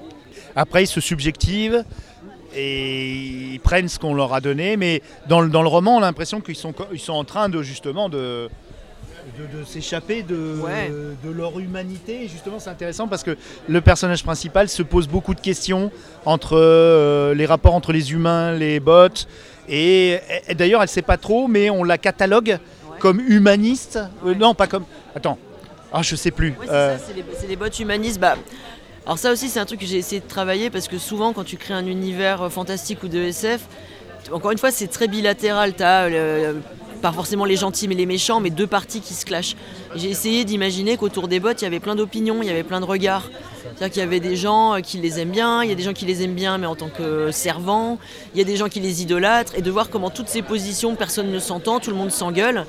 après 0.57 0.83
ils 0.83 0.87
se 0.87 0.99
subjectivent 0.99 1.85
et 2.55 3.13
ils 3.53 3.59
prennent 3.59 3.87
ce 3.87 3.99
qu'on 3.99 4.13
leur 4.13 4.33
a 4.33 4.41
donné, 4.41 4.75
mais 4.77 5.01
dans 5.29 5.41
le, 5.41 5.49
dans 5.49 5.61
le 5.61 5.67
roman, 5.67 5.95
on 5.95 5.99
a 5.99 6.01
l'impression 6.07 6.41
qu'ils 6.41 6.55
sont, 6.55 6.73
ils 6.91 6.99
sont 6.99 7.13
en 7.13 7.23
train 7.23 7.49
de 7.49 7.61
justement 7.61 8.09
de, 8.09 8.49
de, 9.37 9.59
de 9.59 9.63
s'échapper 9.63 10.23
de, 10.23 10.59
Ouais. 10.63 10.91
de 11.23 11.29
leur 11.29 11.59
humanité. 11.59 12.23
Et 12.23 12.27
justement, 12.27 12.57
c'est 12.59 12.69
intéressant 12.69 13.07
parce 13.07 13.23
que 13.23 13.37
le 13.67 13.81
personnage 13.81 14.23
principal 14.23 14.69
se 14.69 14.81
pose 14.81 15.07
beaucoup 15.07 15.35
de 15.35 15.41
questions 15.41 15.91
entre 16.25 16.57
euh, 16.57 17.33
les 17.35 17.45
rapports 17.45 17.75
entre 17.75 17.91
les 17.91 18.11
humains, 18.11 18.53
les 18.53 18.79
bots, 18.79 19.07
et, 19.69 20.17
et 20.47 20.55
d'ailleurs, 20.55 20.81
elle 20.81 20.87
sait 20.87 21.01
pas 21.01 21.17
trop, 21.17 21.47
mais 21.47 21.69
on 21.69 21.83
la 21.83 21.97
catalogue 21.97 22.57
comme 22.99 23.19
humaniste. 23.19 23.99
Euh, 24.25 24.33
non, 24.33 24.55
pas 24.55 24.65
comme. 24.67 24.85
Attends. 25.15 25.37
Ah, 25.93 26.01
je 26.01 26.15
sais 26.15 26.31
plus. 26.31 26.53
Euh, 26.69 26.97
ça, 26.97 27.03
c'est 27.07 27.13
les, 27.13 27.23
c'est 27.39 27.47
les 27.47 27.55
bots 27.55 27.67
humanistes. 27.69 28.19
Bah, 28.19 28.35
alors 29.07 29.17
ça 29.17 29.31
aussi, 29.31 29.47
c'est 29.47 29.61
un 29.61 29.65
truc 29.65 29.79
que 29.79 29.85
j'ai 29.85 29.95
essayé 29.95 30.19
de 30.19 30.27
travailler 30.27 30.69
parce 30.69 30.89
que 30.89 30.97
souvent, 30.97 31.31
quand 31.31 31.45
tu 31.45 31.55
crées 31.55 31.73
un 31.73 31.85
univers 31.85 32.41
euh, 32.41 32.49
fantastique 32.49 33.03
ou 33.03 33.07
de 33.07 33.19
SF, 33.19 33.61
encore 34.33 34.51
une 34.51 34.57
fois, 34.57 34.69
c'est 34.69 34.87
très 34.87 35.07
bilatéral. 35.07 35.73
As 35.79 36.09
pas 37.01 37.11
forcément 37.11 37.45
les 37.45 37.55
gentils 37.55 37.87
mais 37.87 37.95
les 37.95 38.05
méchants, 38.05 38.39
mais 38.39 38.49
deux 38.49 38.67
parties 38.67 39.01
qui 39.01 39.13
se 39.13 39.25
clashent. 39.25 39.55
J'ai 39.95 40.09
essayé 40.09 40.43
d'imaginer 40.45 40.97
qu'autour 40.97 41.27
des 41.27 41.39
bots, 41.39 41.53
il 41.53 41.61
y 41.61 41.65
avait 41.65 41.79
plein 41.79 41.95
d'opinions, 41.95 42.37
il 42.41 42.47
y 42.47 42.51
avait 42.51 42.63
plein 42.63 42.79
de 42.79 42.85
regards. 42.85 43.29
C'est-à-dire 43.61 43.93
qu'il 43.93 43.99
y 43.99 44.05
avait 44.05 44.19
des 44.19 44.35
gens 44.35 44.75
euh, 44.75 44.79
qui 44.79 44.97
les 44.97 45.19
aiment 45.19 45.31
bien, 45.31 45.61
il 45.63 45.69
y 45.69 45.71
a 45.71 45.75
des 45.75 45.83
gens 45.83 45.93
qui 45.93 46.05
les 46.05 46.23
aiment 46.23 46.33
bien 46.33 46.57
mais 46.57 46.67
en 46.67 46.75
tant 46.75 46.89
que 46.89 47.31
servants, 47.31 47.99
il 48.33 48.39
y 48.39 48.41
a 48.41 48.45
des 48.45 48.55
gens 48.55 48.69
qui 48.69 48.79
les 48.79 49.01
idolâtrent, 49.01 49.53
et 49.55 49.61
de 49.61 49.69
voir 49.69 49.89
comment 49.89 50.09
toutes 50.09 50.29
ces 50.29 50.41
positions, 50.41 50.95
personne 50.95 51.31
ne 51.31 51.39
s'entend, 51.39 51.79
tout 51.79 51.91
le 51.91 51.95
monde 51.95 52.11
s'engueule. 52.11 52.65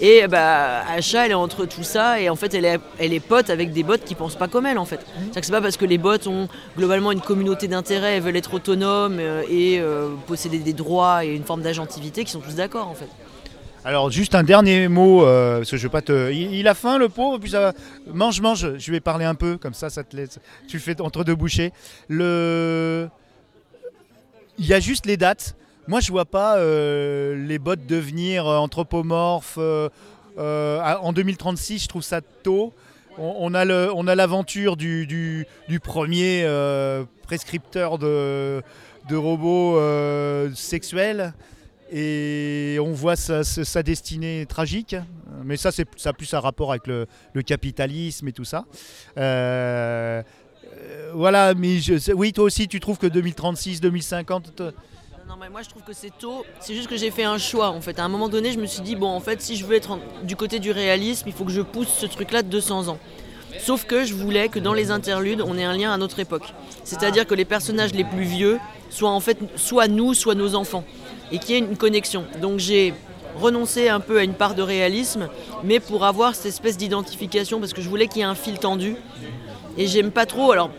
Et 0.00 0.26
bah, 0.28 0.82
Asha, 0.88 1.26
elle 1.26 1.32
est 1.32 1.34
entre 1.34 1.66
tout 1.66 1.82
ça, 1.82 2.20
et 2.20 2.28
en 2.28 2.36
fait, 2.36 2.54
elle 2.54 2.64
est, 2.64 2.78
elle 2.98 3.20
pote 3.20 3.50
avec 3.50 3.72
des 3.72 3.82
bots 3.82 3.98
qui 4.04 4.14
pensent 4.14 4.36
pas 4.36 4.48
comme 4.48 4.66
elle, 4.66 4.78
en 4.78 4.84
fait. 4.84 5.00
C'est-à-dire 5.16 5.40
que 5.40 5.46
c'est 5.46 5.52
pas 5.52 5.60
parce 5.60 5.76
que 5.76 5.84
les 5.84 5.98
bots 5.98 6.26
ont 6.26 6.48
globalement 6.76 7.12
une 7.12 7.20
communauté 7.20 7.68
d'intérêt, 7.68 8.16
elles 8.16 8.22
veulent 8.22 8.36
être 8.36 8.54
autonomes 8.54 9.18
euh, 9.18 9.42
et 9.50 9.78
euh, 9.80 10.10
posséder 10.26 10.58
des 10.58 10.72
droits 10.72 11.24
et 11.24 11.28
une 11.28 11.44
forme 11.44 11.62
d'agentivité 11.62 12.22
qu'ils 12.22 12.32
sont 12.32 12.40
tous 12.40 12.54
d'accord, 12.54 12.88
en 12.88 12.94
fait. 12.94 13.08
Alors 13.86 14.10
juste 14.10 14.34
un 14.34 14.42
dernier 14.42 14.88
mot, 14.88 15.24
euh, 15.24 15.58
parce 15.58 15.70
que 15.70 15.76
je 15.76 15.84
veux 15.84 15.90
pas 15.90 16.02
te... 16.02 16.32
Il, 16.32 16.66
a 16.66 16.74
faim 16.74 16.98
le 16.98 17.08
pauvre, 17.08 17.38
puis 17.38 17.50
ça. 17.50 17.72
Mange, 18.12 18.40
mange, 18.40 18.78
je 18.78 18.90
vais 18.90 18.98
parler 18.98 19.24
un 19.24 19.36
peu, 19.36 19.58
comme 19.58 19.74
ça, 19.74 19.90
ça 19.90 20.02
te 20.02 20.16
laisse... 20.16 20.40
Tu 20.66 20.80
fais 20.80 21.00
entre 21.00 21.22
deux 21.22 21.36
bouchées. 21.36 21.72
Le... 22.08 23.08
Il 24.58 24.66
y 24.66 24.74
a 24.74 24.80
juste 24.80 25.06
les 25.06 25.16
dates. 25.16 25.54
Moi, 25.86 26.00
je 26.00 26.10
vois 26.10 26.24
pas 26.24 26.56
euh, 26.56 27.36
les 27.46 27.60
bots 27.60 27.76
devenir 27.76 28.48
euh, 28.48 28.56
anthropomorphes. 28.58 29.56
en 30.36 31.12
2036, 31.12 31.84
je 31.84 31.88
trouve 31.88 32.02
ça 32.02 32.22
tôt. 32.42 32.74
On, 33.18 33.36
on 33.38 33.54
a 33.54 33.64
le- 33.64 34.14
l'aventure 34.16 34.76
du, 34.76 35.46
premier 35.80 36.44
prescripteur 37.22 37.98
de, 37.98 38.62
de 39.08 39.14
robots 39.14 39.80
sexuels 40.56 41.32
et 41.90 42.78
on 42.80 42.92
voit 42.92 43.16
sa, 43.16 43.82
destinée 43.82 44.46
tragique. 44.46 44.96
Mais 45.44 45.56
ça, 45.56 45.70
ça 45.70 45.82
a 46.10 46.12
plus 46.12 46.32
un 46.34 46.40
rapport 46.40 46.70
avec 46.70 46.86
le, 46.86 47.06
capitalisme 47.42 48.28
et 48.28 48.32
tout 48.32 48.44
ça. 48.44 48.64
Euh, 49.18 50.22
euh, 50.78 51.10
voilà, 51.14 51.54
mais 51.54 51.78
oui, 52.14 52.32
toi 52.32 52.44
aussi, 52.44 52.68
tu 52.68 52.80
trouves 52.80 52.98
que 52.98 53.06
2036, 53.06 53.80
2050, 53.80 54.60
Non, 55.28 55.36
mais 55.40 55.48
moi 55.48 55.62
je 55.62 55.68
trouve 55.68 55.82
que 55.82 55.92
c'est 55.92 56.12
tôt. 56.16 56.44
C'est 56.60 56.74
juste 56.74 56.88
que 56.88 56.96
j'ai 56.96 57.10
fait 57.10 57.24
un 57.24 57.38
choix 57.38 57.70
en 57.70 57.80
fait. 57.80 57.98
À 57.98 58.04
un 58.04 58.08
moment 58.08 58.28
donné, 58.28 58.52
je 58.52 58.58
me 58.58 58.66
suis 58.66 58.82
dit, 58.82 58.96
bon, 58.96 59.08
en 59.08 59.20
fait, 59.20 59.40
si 59.40 59.56
je 59.56 59.64
veux 59.64 59.76
être 59.76 59.98
du 60.24 60.36
côté 60.36 60.58
du 60.58 60.70
réalisme, 60.70 61.28
il 61.28 61.32
faut 61.32 61.44
que 61.44 61.52
je 61.52 61.62
pousse 61.62 61.88
ce 61.88 62.06
truc-là 62.06 62.42
de 62.42 62.48
200 62.48 62.88
ans. 62.88 62.98
Sauf 63.58 63.84
que 63.84 64.04
je 64.04 64.14
voulais 64.14 64.48
que 64.48 64.58
dans 64.58 64.74
les 64.74 64.90
interludes, 64.90 65.40
on 65.40 65.56
ait 65.56 65.64
un 65.64 65.76
lien 65.76 65.92
à 65.92 65.96
notre 65.96 66.18
époque. 66.18 66.52
C'est-à-dire 66.84 67.26
que 67.26 67.34
les 67.34 67.44
personnages 67.44 67.94
les 67.94 68.04
plus 68.04 68.24
vieux 68.24 68.58
soient 68.90 69.10
en 69.10 69.20
fait 69.20 69.38
soit 69.56 69.88
nous, 69.88 70.14
soit 70.14 70.34
nos 70.34 70.54
enfants. 70.54 70.84
Et 71.32 71.38
qu'il 71.38 71.54
y 71.54 71.58
ait 71.58 71.60
une 71.60 71.76
connexion. 71.76 72.24
Donc 72.40 72.58
j'ai 72.58 72.94
renoncé 73.40 73.88
un 73.88 74.00
peu 74.00 74.18
à 74.18 74.24
une 74.24 74.34
part 74.34 74.54
de 74.54 74.62
réalisme, 74.62 75.28
mais 75.62 75.80
pour 75.80 76.04
avoir 76.04 76.34
cette 76.34 76.46
espèce 76.46 76.76
d'identification, 76.76 77.60
parce 77.60 77.72
que 77.72 77.82
je 77.82 77.88
voulais 77.88 78.06
qu'il 78.06 78.18
y 78.18 78.20
ait 78.20 78.24
un 78.24 78.34
fil 78.34 78.58
tendu. 78.58 78.96
Et 79.78 79.86
j'aime 79.86 80.10
pas 80.10 80.24
trop. 80.24 80.52
Alors, 80.52 80.70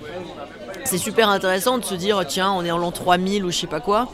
c'est 0.87 0.97
super 0.97 1.29
intéressant 1.29 1.77
de 1.77 1.83
se 1.83 1.95
dire 1.95 2.23
tiens 2.25 2.49
on 2.53 2.63
est 2.63 2.71
en 2.71 2.77
l'an 2.77 2.91
3000 2.91 3.43
ou 3.43 3.51
je 3.51 3.57
sais 3.57 3.67
pas 3.67 3.81
quoi 3.81 4.07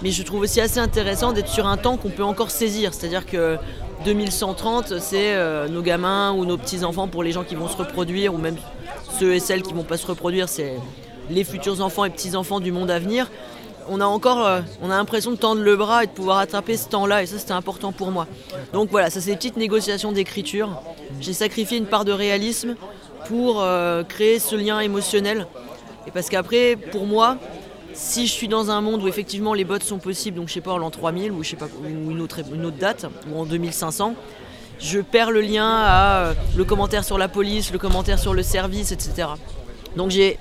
mais 0.00 0.12
je 0.12 0.22
trouve 0.22 0.42
aussi 0.42 0.60
assez 0.60 0.78
intéressant 0.78 1.32
d'être 1.32 1.48
sur 1.48 1.66
un 1.66 1.76
temps 1.76 1.96
qu'on 1.96 2.10
peut 2.10 2.22
encore 2.22 2.52
saisir 2.52 2.94
c'est 2.94 3.06
à 3.06 3.08
dire 3.08 3.26
que 3.26 3.56
2130 4.04 5.00
c'est 5.00 5.34
euh, 5.34 5.66
nos 5.66 5.82
gamins 5.82 6.30
ou 6.30 6.44
nos 6.44 6.56
petits 6.56 6.84
enfants 6.84 7.08
pour 7.08 7.24
les 7.24 7.32
gens 7.32 7.42
qui 7.42 7.56
vont 7.56 7.66
se 7.66 7.76
reproduire 7.76 8.32
ou 8.32 8.38
même 8.38 8.54
ceux 9.18 9.34
et 9.34 9.40
celles 9.40 9.62
qui 9.62 9.72
vont 9.72 9.82
pas 9.82 9.96
se 9.96 10.06
reproduire 10.06 10.48
c'est 10.48 10.76
les 11.30 11.42
futurs 11.42 11.80
enfants 11.80 12.04
et 12.04 12.10
petits 12.10 12.36
enfants 12.36 12.60
du 12.60 12.70
monde 12.70 12.92
à 12.92 13.00
venir 13.00 13.28
on 13.88 14.00
a 14.00 14.04
encore 14.04 14.46
euh, 14.46 14.60
on 14.82 14.90
a 14.90 14.96
l'impression 14.96 15.30
de 15.30 15.36
tendre 15.36 15.62
le 15.62 15.76
bras 15.76 16.04
et 16.04 16.06
de 16.06 16.12
pouvoir 16.12 16.38
attraper 16.38 16.76
ce 16.76 16.88
temps 16.88 17.06
là 17.06 17.22
et 17.22 17.26
ça 17.26 17.38
c'était 17.38 17.52
important 17.52 17.92
pour 17.92 18.10
moi. 18.10 18.26
Donc 18.72 18.90
voilà 18.90 19.10
ça 19.10 19.20
c'est 19.20 19.30
des 19.30 19.36
petites 19.36 19.56
négociations 19.56 20.12
d'écriture. 20.12 20.82
J'ai 21.20 21.32
sacrifié 21.32 21.78
une 21.78 21.86
part 21.86 22.04
de 22.04 22.12
réalisme 22.12 22.76
pour 23.26 23.60
euh, 23.60 24.02
créer 24.02 24.38
ce 24.38 24.56
lien 24.56 24.80
émotionnel. 24.80 25.46
Et 26.06 26.10
parce 26.10 26.28
qu'après, 26.28 26.76
pour 26.76 27.06
moi, 27.06 27.36
si 27.92 28.26
je 28.26 28.32
suis 28.32 28.48
dans 28.48 28.70
un 28.70 28.80
monde 28.80 29.02
où 29.02 29.08
effectivement 29.08 29.54
les 29.54 29.64
bots 29.64 29.80
sont 29.80 29.98
possibles, 29.98 30.36
donc 30.38 30.48
je 30.48 30.54
sais 30.54 30.60
pas 30.60 30.72
en 30.72 30.78
l'an 30.78 30.90
3000 30.90 31.32
ou 31.32 31.42
je 31.42 31.50
sais 31.50 31.56
pas 31.56 31.66
ou 31.66 32.10
une 32.10 32.20
autre, 32.20 32.40
une 32.52 32.64
autre 32.64 32.78
date 32.78 33.06
ou 33.30 33.38
en 33.38 33.44
2500, 33.44 34.14
je 34.78 35.00
perds 35.00 35.30
le 35.30 35.42
lien 35.42 35.68
à 35.68 36.16
euh, 36.16 36.34
le 36.56 36.64
commentaire 36.64 37.04
sur 37.04 37.18
la 37.18 37.28
police, 37.28 37.72
le 37.72 37.78
commentaire 37.78 38.18
sur 38.18 38.32
le 38.32 38.42
service, 38.42 38.92
etc. 38.92 39.28
Donc 39.96 40.10
j'ai 40.10 40.38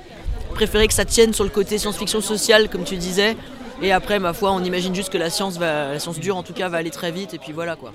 préféré 0.54 0.88
que 0.88 0.94
ça 0.94 1.06
tienne 1.06 1.34
sur 1.34 1.44
le 1.44 1.50
côté 1.50 1.78
science-fiction 1.78 2.22
sociale, 2.22 2.70
comme 2.70 2.84
tu 2.84 2.96
disais. 2.98 3.36
Et 3.82 3.92
après, 3.94 4.20
ma 4.20 4.34
foi, 4.34 4.52
on 4.52 4.62
imagine 4.64 4.94
juste 4.94 5.10
que 5.10 5.18
la 5.18 5.30
science 5.30 5.58
va, 5.58 5.94
la 5.94 6.00
science 6.00 6.20
dure 6.20 6.36
en 6.36 6.44
tout 6.44 6.54
cas, 6.54 6.68
va 6.68 6.78
aller 6.78 6.90
très 6.90 7.12
vite. 7.12 7.34
Et 7.34 7.38
puis 7.38 7.54
voilà 7.54 7.76
quoi. 7.78 7.94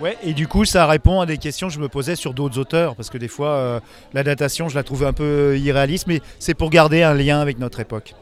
Ouais, 0.00 0.16
et 0.22 0.32
du 0.32 0.46
coup, 0.46 0.64
ça 0.64 0.86
répond 0.86 1.20
à 1.20 1.26
des 1.26 1.38
questions 1.38 1.66
que 1.66 1.74
je 1.74 1.80
me 1.80 1.88
posais 1.88 2.14
sur 2.14 2.32
d'autres 2.32 2.56
auteurs, 2.58 2.94
parce 2.94 3.10
que 3.10 3.18
des 3.18 3.26
fois, 3.26 3.48
euh, 3.50 3.80
la 4.12 4.22
datation, 4.22 4.68
je 4.68 4.76
la 4.76 4.84
trouvais 4.84 5.06
un 5.06 5.12
peu 5.12 5.58
irréaliste, 5.58 6.06
mais 6.06 6.20
c'est 6.38 6.54
pour 6.54 6.70
garder 6.70 7.02
un 7.02 7.14
lien 7.14 7.40
avec 7.40 7.58
notre 7.58 7.80
époque. 7.80 8.14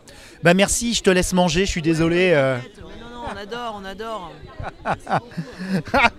Bah 0.42 0.55
merci, 0.55 0.94
je 0.94 1.02
te 1.02 1.11
laisse 1.11 1.35
manger, 1.35 1.66
je 1.66 1.70
suis 1.70 1.83
désolé. 1.83 2.33
euh. 2.35 2.57
Non, 2.81 2.88
non, 3.12 3.24
on 3.31 3.37
adore, 3.37 3.81
on 3.83 3.85
adore. 3.85 4.33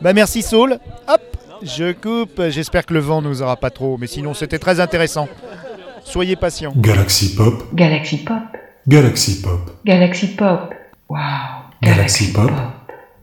Bah 0.00 0.12
merci 0.12 0.42
Saul. 0.42 0.78
Hop, 1.06 1.20
je 1.62 1.92
coupe. 1.92 2.42
J'espère 2.48 2.86
que 2.86 2.94
le 2.94 3.00
vent 3.00 3.22
nous 3.22 3.42
aura 3.42 3.56
pas 3.56 3.70
trop, 3.70 3.96
mais 3.98 4.06
sinon 4.06 4.34
c'était 4.34 4.58
très 4.58 4.80
intéressant. 4.80 5.28
Soyez 6.04 6.36
patients. 6.36 6.72
Galaxy 6.76 7.34
Pop, 7.34 7.64
Galaxy 7.74 8.24
Pop. 8.24 8.42
Galaxy 8.86 9.42
Pop, 9.42 9.70
Galaxy 9.84 10.34
Pop. 10.36 10.74
Wow. 11.08 11.18
Galaxy 11.82 12.32
Pop. 12.32 12.50